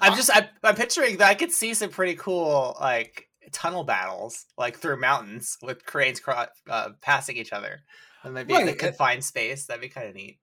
[0.00, 4.46] i'm just I'm, I'm picturing that i could see some pretty cool like tunnel battles
[4.58, 7.80] like through mountains with cranes cro- uh, passing each other
[8.22, 8.62] and maybe right.
[8.62, 10.38] in a confined space that'd be kind of neat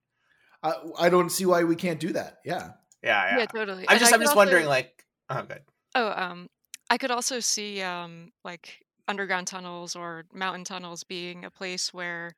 [0.62, 2.72] I, I don't see why we can't do that yeah
[3.04, 5.62] yeah yeah, yeah totally i'm just i'm just also, wondering like oh good
[5.96, 6.50] oh um
[6.90, 12.36] i could also see um like underground tunnels or mountain tunnels being a place where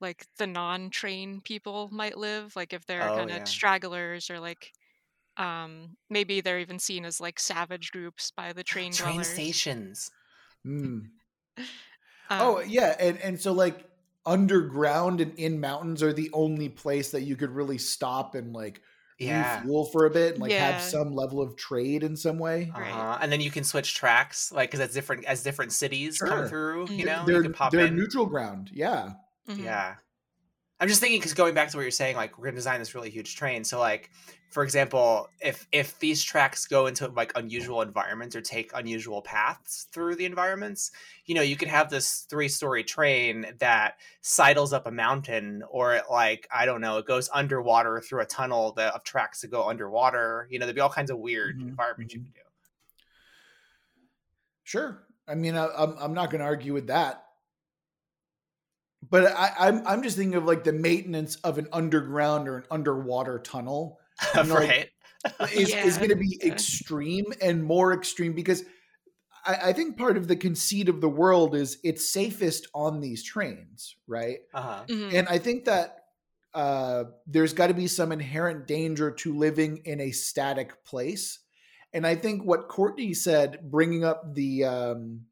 [0.00, 3.44] like the non-train people might live like if they're oh, kind of yeah.
[3.44, 4.72] stragglers or like
[5.36, 9.28] um, maybe they're even seen as like savage groups by the train train dwellers.
[9.28, 10.10] stations.
[10.66, 11.08] Mm.
[11.58, 11.66] um,
[12.30, 13.84] oh yeah, and and so like
[14.26, 18.80] underground and in mountains are the only place that you could really stop and like
[19.18, 19.56] yeah.
[19.56, 20.70] refuel for a bit and like yeah.
[20.70, 22.72] have some level of trade in some way.
[22.74, 23.18] Uh-huh.
[23.20, 26.28] And then you can switch tracks, like because that's different as different cities sure.
[26.28, 26.88] come through.
[26.90, 28.70] You know, they're, you they're neutral ground.
[28.72, 29.12] Yeah,
[29.48, 29.64] mm-hmm.
[29.64, 29.94] yeah.
[30.84, 32.94] I'm just thinking because going back to what you're saying, like we're gonna design this
[32.94, 33.64] really huge train.
[33.64, 34.10] So like,
[34.50, 39.86] for example, if if these tracks go into like unusual environments or take unusual paths
[39.92, 40.90] through the environments,
[41.24, 46.02] you know, you could have this three story train that sidles up a mountain, or
[46.10, 49.66] like I don't know, it goes underwater through a tunnel that of tracks that go
[49.66, 50.46] underwater.
[50.50, 51.68] You know, there'd be all kinds of weird mm-hmm.
[51.68, 52.26] environments mm-hmm.
[52.26, 52.40] you could do.
[54.64, 55.02] Sure.
[55.26, 57.23] I mean, I, I'm I'm not going to argue with that
[59.10, 62.58] but I, am I'm, I'm just thinking of like the maintenance of an underground or
[62.58, 63.98] an underwater tunnel.
[64.36, 64.88] You know, right.
[65.40, 65.84] Like, is, yeah.
[65.84, 68.62] is going to be extreme and more extreme because
[69.44, 73.24] I, I, think part of the conceit of the world is it's safest on these
[73.24, 74.38] trains, right?
[74.52, 74.84] Uh-huh.
[74.86, 75.16] Mm-hmm.
[75.16, 76.04] And I think that
[76.54, 81.40] uh, there's got to be some inherent danger to living in a static place.
[81.92, 85.22] And I think what Courtney said, bringing up the um,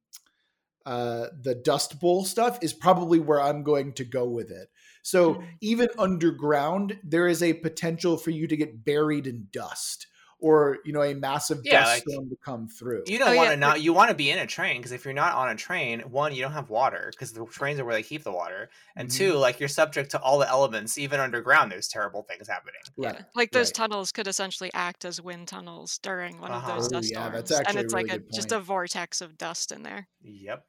[0.87, 4.69] uh, the Dust Bowl stuff is probably where I'm going to go with it.
[5.03, 5.47] So mm-hmm.
[5.61, 10.07] even underground, there is a potential for you to get buried in dust
[10.43, 13.05] or you know a massive yeah, dust like, storm to come through.
[13.07, 13.59] You don't oh, want to yeah.
[13.59, 16.01] not you want to be in a train because if you're not on a train,
[16.01, 19.09] one you don't have water because the trains are where they keep the water, and
[19.09, 19.19] mm-hmm.
[19.19, 21.71] two like you're subject to all the elements even underground.
[21.71, 22.75] There's terrible things happening.
[22.97, 23.15] Right.
[23.15, 23.25] Yeah.
[23.35, 23.75] Like those right.
[23.75, 26.73] tunnels could essentially act as wind tunnels during one uh-huh.
[26.73, 29.85] of those dust storms, that's and it's like a, just a vortex of dust in
[29.85, 30.09] there.
[30.23, 30.67] Yep.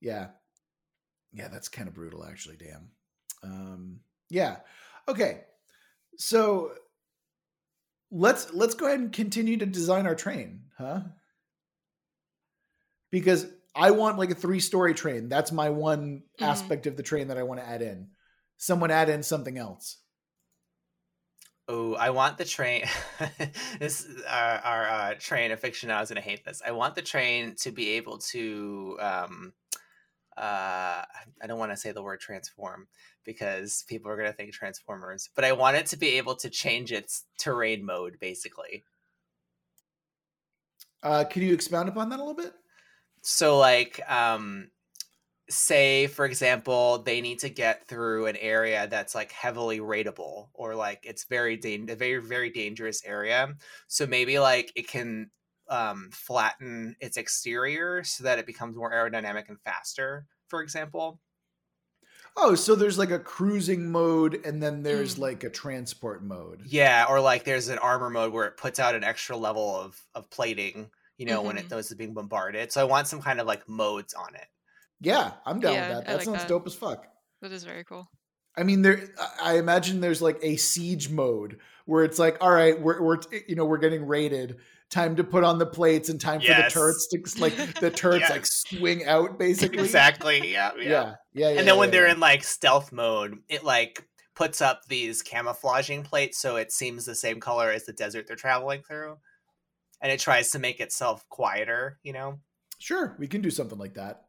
[0.00, 0.28] Yeah.
[1.32, 2.90] Yeah, that's kind of brutal actually, damn.
[3.42, 4.58] Um yeah.
[5.08, 5.42] Okay.
[6.16, 6.72] So
[8.10, 11.00] let's let's go ahead and continue to design our train, huh?
[13.10, 15.28] Because I want like a three-story train.
[15.28, 16.44] That's my one mm-hmm.
[16.44, 18.08] aspect of the train that I want to add in.
[18.56, 19.98] Someone add in something else.
[21.68, 22.84] Oh, I want the train.
[23.78, 25.90] this our, our uh, train of fiction.
[25.90, 26.62] I was gonna hate this.
[26.66, 29.52] I want the train to be able to um,
[30.38, 31.04] uh,
[31.42, 32.86] I don't want to say the word transform
[33.24, 36.48] because people are going to think Transformers, but I want it to be able to
[36.48, 38.84] change its terrain mode basically.
[41.02, 42.54] Uh, can you expound upon that a little bit?
[43.22, 44.70] So, like, um,
[45.50, 50.74] say for example they need to get through an area that's like heavily raidable or
[50.74, 53.54] like it's very dan- a very very dangerous area
[53.86, 55.30] so maybe like it can
[55.68, 61.20] um, flatten its exterior so that it becomes more aerodynamic and faster for example
[62.40, 65.18] Oh, so there's like a cruising mode and then there's Mm.
[65.20, 66.62] like a transport mode.
[66.66, 70.00] yeah or like there's an armor mode where it puts out an extra level of
[70.14, 71.70] of plating you know when it Mhm.
[71.72, 74.46] knows it's being bombarded so i want some kind of like modes on it
[75.00, 76.08] Yeah, I'm down Yeah, with that.
[76.08, 76.48] I That like sounds that.
[76.48, 77.06] dope as fuck.
[77.40, 78.10] That is very cool.
[78.56, 79.08] I mean, there.
[79.16, 83.18] I- I imagine there's like a siege mode where it's like, all right, we're, we're
[83.46, 84.58] you know we're getting raided.
[84.90, 88.30] Time to put on the plates and time for the turrets to like the turrets
[88.30, 89.84] like swing out basically.
[89.84, 91.14] exactly yeah yeah, Yeah.
[91.34, 91.50] Yeah.
[91.50, 91.58] Yeah.
[91.58, 92.14] and then when yeah, they're yeah.
[92.14, 94.02] in like stealth mode it like
[94.34, 98.36] puts up these camouflaging plates so it seems the same color as the desert they're
[98.36, 99.16] traveling through
[100.00, 102.38] and it tries to make itself quieter you know
[102.78, 104.22] Sure, we can do something like that.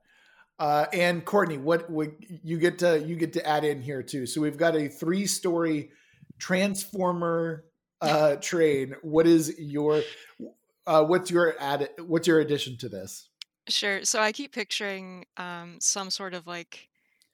[0.58, 4.26] Uh, and Courtney, what would you get to you get to add in here too?
[4.26, 5.92] So we've got a three story
[6.38, 7.64] transformer
[8.02, 8.96] uh, train.
[9.02, 10.04] What is your
[10.88, 13.30] uh, what's your add what's your addition to this?
[13.68, 14.04] Sure.
[14.04, 16.90] So I keep picturing um, some sort of like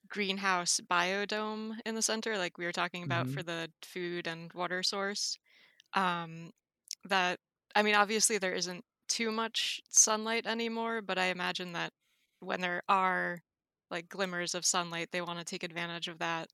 [0.08, 3.30] greenhouse biodome in the center, like we were talking about Mhm.
[3.30, 5.38] for the food and water source.
[5.94, 6.52] Um,
[7.06, 7.40] that,
[7.76, 11.94] I mean, obviously there isn't too much sunlight anymore, but I imagine that
[12.42, 13.40] when there are
[13.92, 16.50] like glimmers of sunlight, they want to take advantage of that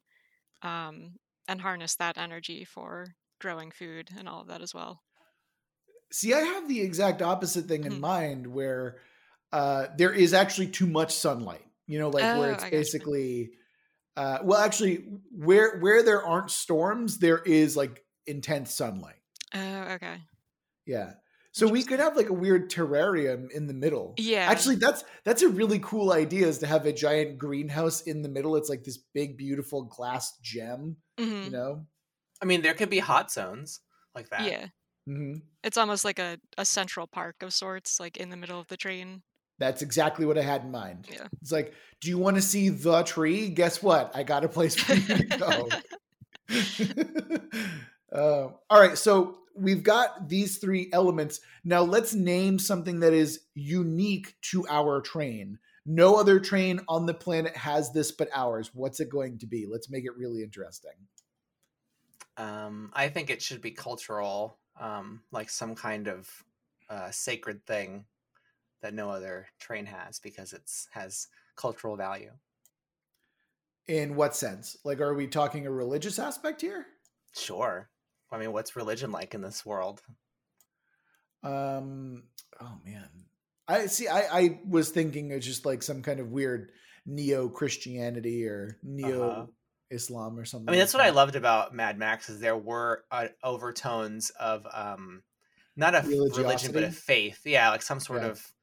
[0.63, 5.03] um, and harness that energy for growing food and all of that as well.
[6.11, 7.99] See, I have the exact opposite thing in Mhm.
[7.99, 8.99] mind where
[9.53, 11.65] uh, there is actually too much sunlight.
[11.87, 13.51] You know, like Oh, where it's I basically
[14.17, 14.97] uh, well, actually,
[15.31, 19.21] where where there aren't storms, there is like intense sunlight.
[19.53, 20.21] Oh, okay.
[20.85, 21.13] Yeah.
[21.53, 24.13] So we could have like a weird terrarium in the middle.
[24.17, 24.47] Yeah.
[24.49, 28.29] Actually, that's that's a really cool idea is to have a giant greenhouse in the
[28.29, 28.55] middle.
[28.55, 31.87] It's like this big, beautiful glass gem, hmm you know?
[32.41, 33.79] I mean there could be hot zones
[34.15, 34.67] like that Yeah.
[35.05, 38.67] hmm It's almost like a, a central park of sorts, like in the middle of
[38.67, 39.21] the train.
[39.59, 41.07] That's exactly what I had in mind.
[41.11, 41.27] Yeah.
[41.41, 43.49] It's like, do you want to see the tree?
[43.49, 44.11] Guess what?
[44.15, 45.69] I got a place for you to go.
[48.11, 51.41] Uh, all right, so we've got these three elements.
[51.63, 55.59] Now let's name something that is unique to our train.
[55.85, 58.71] No other train on the planet has this but ours.
[58.73, 59.67] What's it going to be?
[59.71, 60.91] Let's make it really interesting.
[62.41, 66.29] Um i think it should be cultural um like some kind of
[66.89, 68.05] uh sacred thing
[68.81, 72.31] that no other train has because it's has cultural value
[73.87, 74.77] In what sense?
[74.83, 76.85] Like, are we talking a religious aspect here?
[77.33, 77.89] sure
[78.31, 80.01] i mean what's religion like in this world
[81.43, 82.23] Um,
[82.59, 83.09] oh man,
[83.67, 84.07] I see.
[84.07, 86.71] I, I was thinking of just like some kind of weird
[87.05, 89.49] neo Christianity or neo
[89.91, 90.69] Islam or something.
[90.69, 94.65] I mean, that's what I loved about Mad Max is there were uh, overtones of
[94.73, 95.23] um,
[95.75, 97.41] not a religion but a faith.
[97.45, 98.29] Yeah, like some sort Yeah.
[98.29, 98.53] of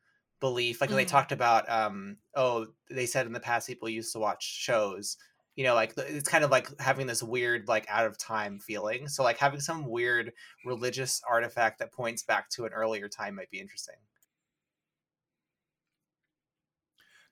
[0.40, 0.80] belief.
[0.80, 1.08] Like they Mhm.
[1.08, 5.16] talked about, um, oh, they said in the past people used to watch shows.
[5.56, 9.08] You know, like it's kind of like having this weird, like out of time feeling.
[9.08, 10.32] So, like having some weird
[10.64, 13.96] religious artifact that points back to an earlier time might be interesting.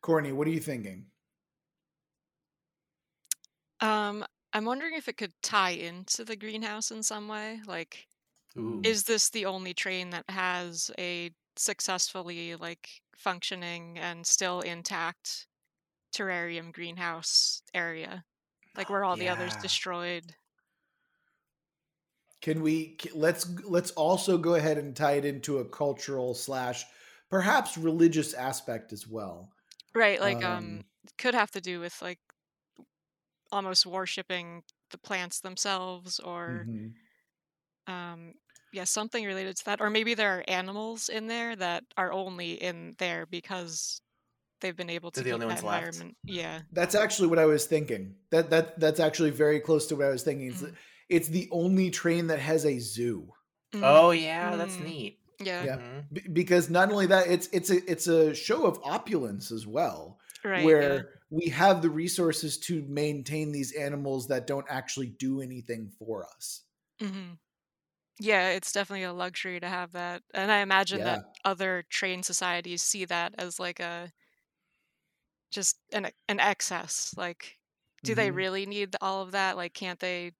[0.01, 1.07] Courtney, what are you thinking?
[3.81, 7.61] Um, I'm wondering if it could tie into the greenhouse in some way.
[7.67, 8.07] Like,
[8.59, 8.81] Ooh.
[8.85, 15.47] is this the only train that has a successfully like functioning and still intact
[16.15, 18.25] terrarium greenhouse area?
[18.77, 20.35] Like where all the others destroyed.
[22.41, 26.85] Can we let's let's also go ahead and tie it into a cultural slash
[27.31, 29.51] perhaps religious aspect as well.
[29.95, 30.85] Right, like um, Um,
[31.19, 32.21] could have to do with like
[33.53, 36.93] almost worshipping the plants themselves or Mhm.
[37.87, 38.35] um
[38.73, 39.81] yeah, something related to that.
[39.81, 44.03] Or maybe there are animals in there that are only in there because
[44.61, 45.87] they've been able to They're the keep only that ones left.
[45.87, 46.17] environment.
[46.25, 46.61] Yeah.
[46.73, 48.17] That's actually what I was thinking.
[48.31, 50.49] That that that's actually very close to what I was thinking.
[50.49, 50.75] It's, Mm.
[51.09, 53.33] it's the only train that has a zoo.
[53.73, 54.85] Mm, Oh yeah, that's Mm.
[54.85, 55.21] neat.
[55.41, 55.65] yeah.
[55.65, 55.77] yeah.
[55.77, 56.05] Mhm.
[56.13, 60.19] B- because not only that, it's it's a it's a show of opulence as well,
[60.47, 60.77] Right.
[60.79, 61.03] where yeah.
[61.31, 66.63] we have the resources to maintain these animals that don't actually do anything for us.
[67.01, 67.35] hmm
[68.21, 70.23] Yeah, it's definitely a luxury to have that.
[70.35, 74.13] And I imagine that other trained societies see that as like a
[75.51, 77.15] just an an excess.
[77.17, 77.59] Like,
[78.05, 78.31] do they Mhm.
[78.31, 79.57] really need all of that?
[79.57, 80.33] Like, can't they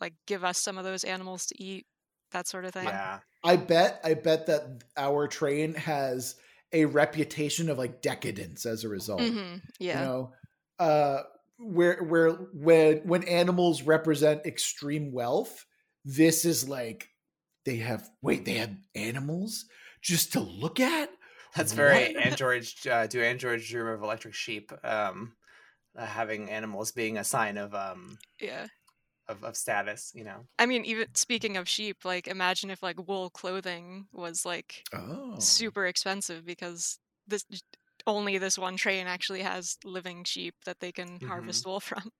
[0.00, 1.86] like give us some of those animals to eat?
[2.32, 3.00] That sort of thing.
[3.00, 3.20] Yeah.
[3.42, 6.36] I bet I bet that our train has
[6.74, 9.20] a reputation of like decadence as a result.
[9.20, 10.00] hmm Yeah.
[10.00, 10.32] You know,
[10.78, 11.22] uh
[11.58, 15.64] where where when when animals represent extreme wealth,
[16.04, 17.08] this is like
[17.64, 19.66] they have wait, they have animals
[20.02, 21.10] just to look at?
[21.56, 25.36] That's very androids uh, do androids dream of electric sheep um
[25.96, 28.66] uh, having animals being a sign of um Yeah.
[29.28, 30.46] Of, of status, you know.
[30.58, 35.40] I mean, even speaking of sheep, like imagine if like wool clothing was like Oh.
[35.40, 37.44] super expensive because this
[38.06, 41.24] only this one train actually has living sheep that they can Mhm.
[41.26, 42.10] harvest wool from.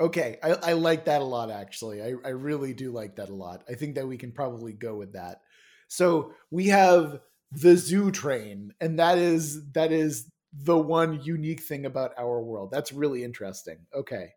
[0.00, 1.50] Okay, I, I like that a lot.
[1.50, 3.64] Actually, I, I really do like that a lot.
[3.68, 5.42] I think that we can probably go with that.
[5.88, 11.84] So we have the zoo train, and that is that is the one unique thing
[11.84, 12.70] about our world.
[12.70, 13.86] That's really interesting.
[13.92, 14.34] Okay,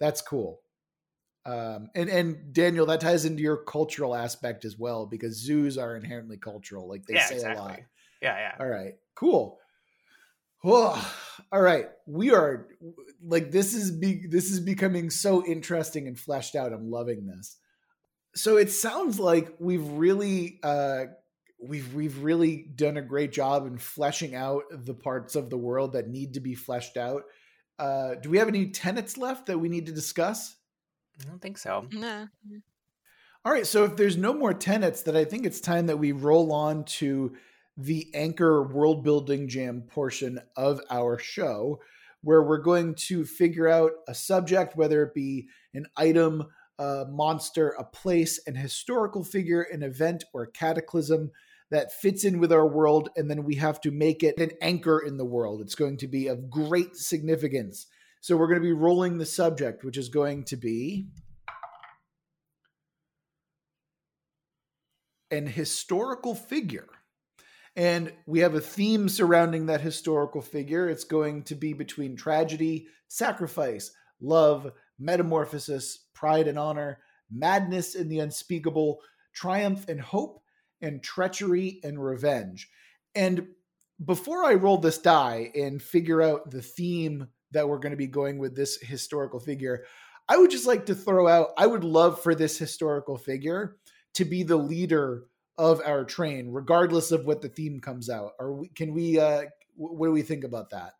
[0.00, 0.62] that's cool.
[1.46, 5.94] Um, and and Daniel, that ties into your cultural aspect as well because zoos are
[5.94, 6.88] inherently cultural.
[6.88, 7.56] Like they yeah, say exactly.
[7.56, 7.78] a lot.
[8.20, 8.52] Yeah, yeah.
[8.58, 9.58] All right, cool.
[10.64, 11.14] Oh,
[11.52, 12.66] all right, we are
[13.24, 16.72] like this is be this is becoming so interesting and fleshed out.
[16.72, 17.56] I'm loving this.
[18.34, 21.04] So it sounds like we've really uh
[21.60, 25.92] we've we've really done a great job in fleshing out the parts of the world
[25.92, 27.22] that need to be fleshed out.
[27.78, 30.56] Uh do we have any tenets left that we need to discuss?
[31.20, 31.86] I don't think so.
[31.92, 32.26] Nah.
[33.44, 36.12] All right, so if there's no more tenets, then I think it's time that we
[36.12, 37.36] roll on to
[37.76, 41.80] the anchor world building jam portion of our show,
[42.22, 46.44] where we're going to figure out a subject, whether it be an item,
[46.78, 51.30] a monster, a place, an historical figure, an event, or a cataclysm
[51.70, 54.98] that fits in with our world, and then we have to make it an anchor
[54.98, 55.60] in the world.
[55.60, 57.86] It's going to be of great significance.
[58.26, 61.06] So we're going to be rolling the subject, which is going to be
[65.30, 66.88] an historical figure.
[67.76, 70.88] And we have a theme surrounding that historical figure.
[70.88, 76.98] It's going to be between tragedy, sacrifice, love, metamorphosis, pride and honor,
[77.30, 78.98] madness and the unspeakable,
[79.34, 80.42] triumph and hope,
[80.80, 82.68] and treachery and revenge.
[83.14, 83.46] And
[84.04, 88.06] before I roll this die and figure out the theme that we're going to be
[88.06, 89.84] going with this historical figure,
[90.28, 93.76] I would just like to throw out I would love for this historical figure
[94.14, 95.24] to be the leader
[95.58, 98.32] of our train, regardless of what the theme comes out.
[98.38, 99.18] Or we, can we?
[99.18, 99.44] Uh,
[99.76, 100.92] what do we think about that?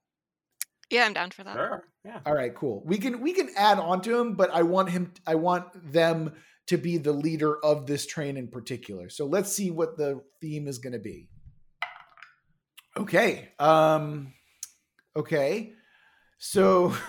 [0.91, 1.55] Yeah, I'm down for that.
[1.55, 1.85] Sure.
[2.05, 2.21] Yeah.
[2.25, 2.83] All right, cool.
[2.85, 5.13] We can we can add on to him, but I want him.
[5.27, 6.35] I want them
[6.67, 9.09] to be the leader of this train in particular.
[9.09, 11.29] So let's see what the theme is going to be.
[12.97, 13.51] Okay.
[13.59, 14.33] Um.
[15.17, 15.73] Okay.
[16.39, 16.95] So.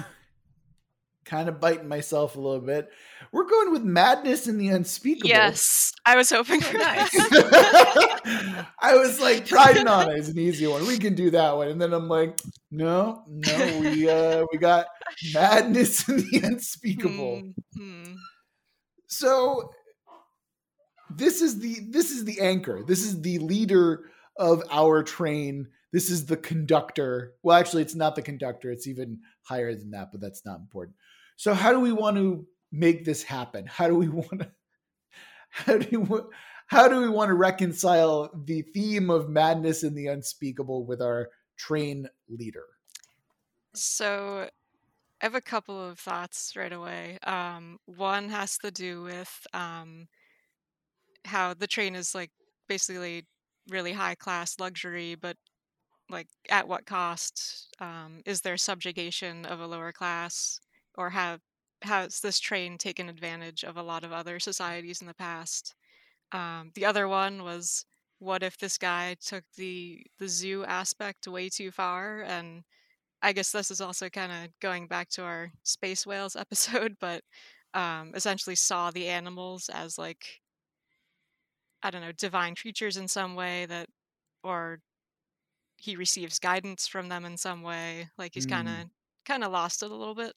[1.28, 2.90] kind of biting myself a little bit.
[3.32, 5.30] We're going with madness and the unspeakable.
[5.30, 7.12] Yes, I was hoping for nice.
[7.12, 8.68] that.
[8.80, 10.88] I was like, Pride and Honor is an easy one.
[10.88, 11.68] We can do that one.
[11.68, 12.40] And then I'm like,
[12.72, 14.88] no, no, we uh we got
[15.34, 17.42] madness and the unspeakable.
[17.76, 18.14] Hmm, hmm.
[19.08, 19.70] So
[21.10, 22.84] this is the this is the anchor.
[22.88, 24.06] This is the leader
[24.38, 25.68] of our train.
[25.92, 27.34] This is the conductor.
[27.44, 28.72] Well, actually, it's not the conductor.
[28.72, 30.96] It's even higher than that, but that's not important.
[31.38, 33.66] So, how do we want to make this happen?
[33.66, 34.52] How do we want to?
[35.50, 36.20] How do we,
[36.68, 41.30] how do we want to reconcile the theme of madness and the unspeakable with our
[41.56, 42.66] train leader?
[43.74, 44.50] So,
[45.22, 47.18] I have a couple of thoughts right away.
[47.24, 50.08] Um, one has to do with um,
[51.26, 52.32] how the train is like
[52.68, 53.26] basically
[53.70, 55.38] really high class luxury, but
[56.10, 57.76] like at what cost?
[57.80, 60.60] Um, is there subjugation of a lower class,
[60.96, 61.42] or have
[61.84, 65.76] has this train taken advantage of a lot of other societies in the past?
[66.32, 67.86] Um, the other one was
[68.20, 72.64] what if this guy took the the zoo aspect way too far and
[73.22, 77.24] I guess this is also kind of going back to our space whales episode, but
[77.74, 80.42] um, essentially saw the animals as like
[81.84, 83.90] I don't know divine creatures in some way that,
[84.44, 84.80] or
[85.78, 88.10] he receives guidance from them in some way.
[88.18, 88.76] Like he's kind of
[89.26, 90.34] kind of lost it a little bit.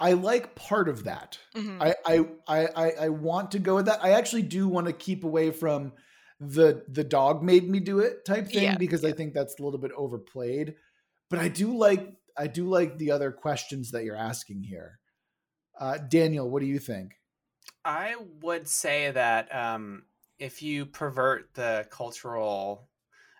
[0.00, 1.38] I like part of that.
[1.54, 1.80] Mhm.
[1.80, 4.02] I, I I I I want to go with that.
[4.02, 5.92] I actually do want to keep away from
[6.40, 9.62] the the dog made me do it type thing Yeah, because I think that's a
[9.62, 10.74] little bit overplayed.
[11.30, 14.98] But I do like I do like the other questions that you're asking here.
[15.78, 17.14] Uh, Daniel, what do you think?
[17.84, 20.04] I would say that um,
[20.38, 22.88] if you pervert the cultural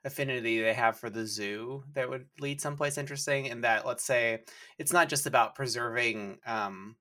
[0.05, 3.51] affinity they have for the zoo, that would lead someplace interesting.
[3.51, 4.45] And that, let's say,
[4.79, 6.97] it's not just about preserving um,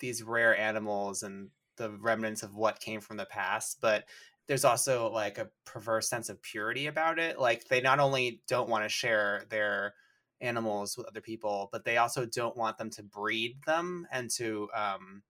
[0.00, 4.04] these rare animals and the remnants of what came from the past, but
[4.48, 7.38] there's also like a perverse sense of purity about it.
[7.38, 9.94] Like they not only don't want to share their
[10.40, 14.68] animals with other people, but they also don't want them to breed them and to
[14.74, 15.22] um,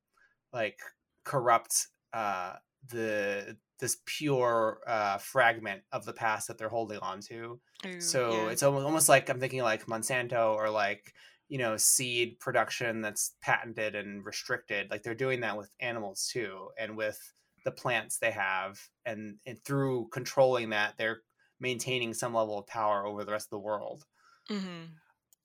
[0.53, 0.79] like
[1.25, 2.55] corrupt uh,
[2.89, 7.61] the this pure uh, fragment of the past that they're holding on to.
[7.87, 8.51] Ooh, So yeah.
[8.51, 11.15] it's almost, almost like I'm thinking like Monsanto or like
[11.49, 14.91] you know seed production that's patented and restricted.
[14.91, 17.19] Like they're doing that with animals too, and with
[17.65, 21.23] the plants they have, and and through controlling that, they're
[21.61, 24.05] maintaining some level of power over the rest of the world.
[24.51, 24.91] Mhm.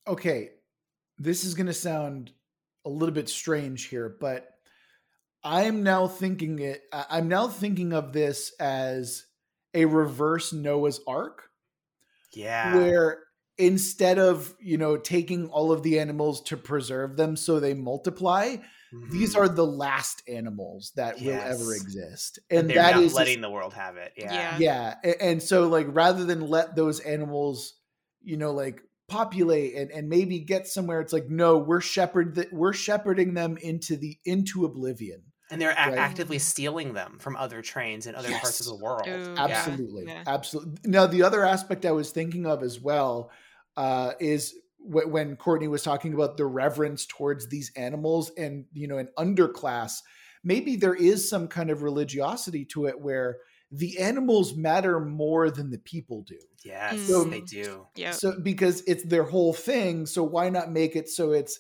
[0.08, 0.52] okay,
[1.18, 2.34] this is going to sound
[2.86, 4.51] a little bit strange here, but
[5.44, 6.84] I'm now thinking it.
[6.94, 9.26] I- I'm now thinking of this as
[9.74, 11.50] a reverse Noah's Ark,
[12.34, 13.24] Yeah, where
[13.58, 18.58] instead of you know taking all of the animals to preserve them so they multiply,
[19.12, 19.40] these Mhm.
[19.40, 23.42] are the last animals that will ever exist, And and they're that not is letting
[23.42, 24.14] the world have it.
[24.18, 24.58] Yeah, Yeah.
[25.04, 27.76] yeah and so like rather than let those animals
[28.22, 32.54] you know like populate and, and maybe get somewhere it's like no we're shepherd that
[32.54, 35.98] we're shepherding them into the into oblivion and they're a- Right.
[35.98, 39.08] actively stealing them from other trains in other parts of the world.
[39.08, 40.24] Ooh, absolutely yeah.
[40.26, 43.30] absolutely now the other aspect i was thinking of as well
[43.78, 48.88] uh is wh- when courtney was talking about the reverence towards these animals and you
[48.88, 50.02] know an underclass
[50.44, 53.38] maybe there is some kind of religiosity to it where
[53.74, 57.88] the animals matter more than the people do Yes, So- they do.
[57.96, 58.14] Yep.
[58.14, 61.60] So because it's their whole thing, so why not make it so it's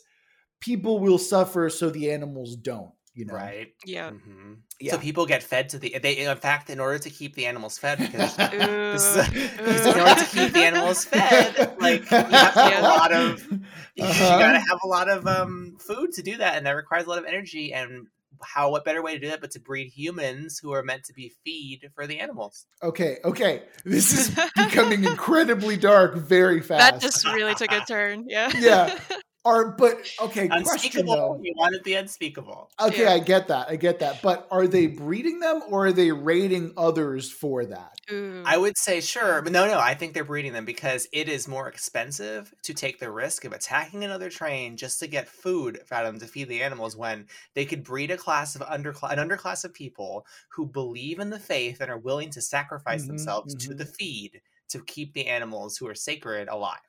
[0.60, 3.34] people will suffer so the animals don't, you know?
[3.34, 3.74] Right.
[3.86, 4.14] Yep.
[4.14, 4.92] hmm Yeah.
[4.94, 5.98] So people get fed to the.
[6.02, 8.36] They in fact, in order to keep the animals fed, because
[8.92, 12.60] this is a, because in order to keep the animals fed, like you have to
[12.60, 13.48] have a lot of.
[13.94, 14.40] You Uh-huh.
[14.40, 17.18] gotta have a lot of um food to do that, and that requires a lot
[17.20, 17.74] of energy.
[17.74, 18.08] And
[18.42, 18.72] how?
[18.72, 21.34] What better way to do that but to breed humans who are meant to be
[21.44, 22.66] feed for the animals?
[22.82, 23.64] Okay, okay.
[23.84, 26.94] This is becoming incredibly dark very fast.
[26.94, 28.24] that just really took a turn.
[28.28, 28.50] Yeah.
[28.58, 28.98] Yeah.
[29.46, 31.10] Are but okay, question Unspeakable.
[31.10, 31.42] though.
[31.42, 32.72] You wanted the unspeakable.
[32.80, 33.08] Okay, Yeah.
[33.08, 33.70] I get that.
[33.70, 34.22] I get that.
[34.24, 38.00] But are they breeding them or are they raiding others for that?
[38.10, 38.46] Ooh.
[38.46, 39.78] I would say sure, but no, no.
[39.80, 43.54] I think they're breeding them because it is more expensive to take the risk of
[43.54, 47.66] attacking another train just to get food for them to feed the animals when they
[47.66, 51.80] could breed a class of underclass, an underclass of people who believe in the faith
[51.82, 53.76] and are willing to sacrifice Mhm, themselves to mhm.
[53.76, 56.80] the feed to keep the animals who are sacred alive.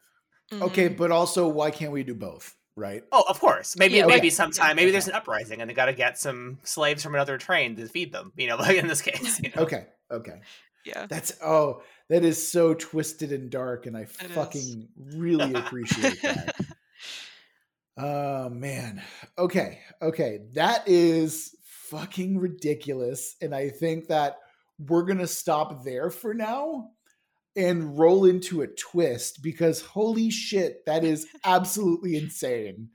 [0.61, 0.97] Okay, Mhm.
[0.97, 2.55] but also why can't we do both?
[2.75, 3.05] Right?
[3.13, 3.77] Oh, of course.
[3.77, 7.03] Maybe Yeah, maybe sometime maybe there's an uprising and they got to get some slaves
[7.03, 8.33] from another train to feed them.
[8.37, 9.41] You know, like in this case.
[9.41, 9.63] You know?
[9.63, 10.41] Okay, okay.
[10.85, 11.07] Yeah.
[11.07, 14.31] That's oh, that is so twisted and dark, and I It is.
[14.33, 16.55] fucking really appreciate that.
[17.97, 19.03] Oh man.
[19.39, 19.81] Okay.
[20.01, 20.41] Okay.
[20.55, 21.55] That is
[21.91, 23.37] fucking ridiculous.
[23.43, 24.39] And I think that
[24.79, 26.91] we're gonna stop there for now
[27.57, 32.91] and roll into a twist because holy shit, that is absolutely insane.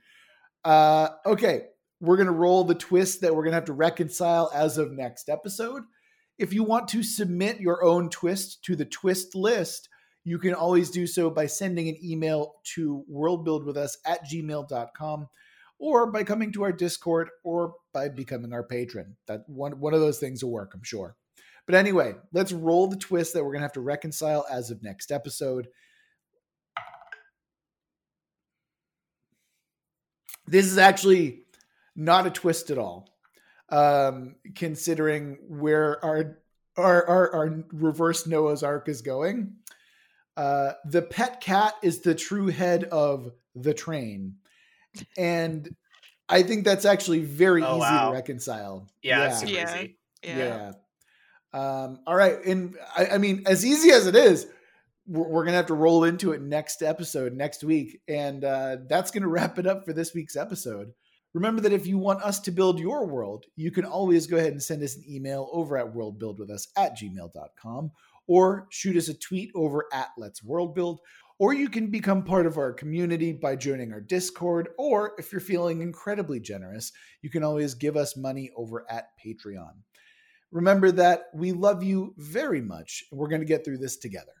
[0.64, 1.62] Uh okay.
[2.00, 5.82] We're gonna roll the twist that we're gonna have to reconcile as of next episode.
[6.38, 9.88] If you want to submit your own twist to the twist list,
[10.24, 15.28] you can always do so by sending an email to worldbuildwithus at gmail.com
[15.78, 19.16] or by coming to our Discord or by becoming our patron.
[19.26, 21.16] That one, one of those things will work, I'm sure.
[21.68, 24.82] But anyway, let's roll the twist that we're going to have to reconcile as of
[24.82, 25.68] next episode.
[30.46, 31.42] This is actually
[31.94, 33.10] not a twist at all
[33.68, 36.38] um, considering where our
[36.78, 39.56] our, our our reverse Noah's Ark is going.
[40.38, 44.36] Uh, the pet cat is the true head of the train,
[45.18, 45.68] and
[46.30, 48.08] I think that's actually very Oh, easy wow.
[48.08, 48.88] to reconcile.
[49.02, 49.74] Yeah, that's super Yeah.
[49.76, 49.98] easy.
[50.22, 50.38] Yeah.
[50.38, 50.72] yeah.
[51.52, 54.46] Um, all right, and I, I mean, as easy as it is,
[55.06, 59.10] we're, we're gonna have to roll into it next episode next week, and uh, that's
[59.10, 60.92] gonna wrap it up for this week's episode.
[61.34, 64.52] Remember that if you want us to build your world, you can always go ahead
[64.52, 67.90] and send us an email over at worldbuildwithus at gmail.com
[68.26, 71.00] or shoot us a tweet over at Let's World Build.
[71.40, 75.40] Or you can become part of our community by joining our Discord, or if you're
[75.40, 76.90] feeling incredibly generous,
[77.22, 79.74] you can always give us money over at Patreon.
[80.50, 84.32] Remember that we love you very much, we're going to get through this together.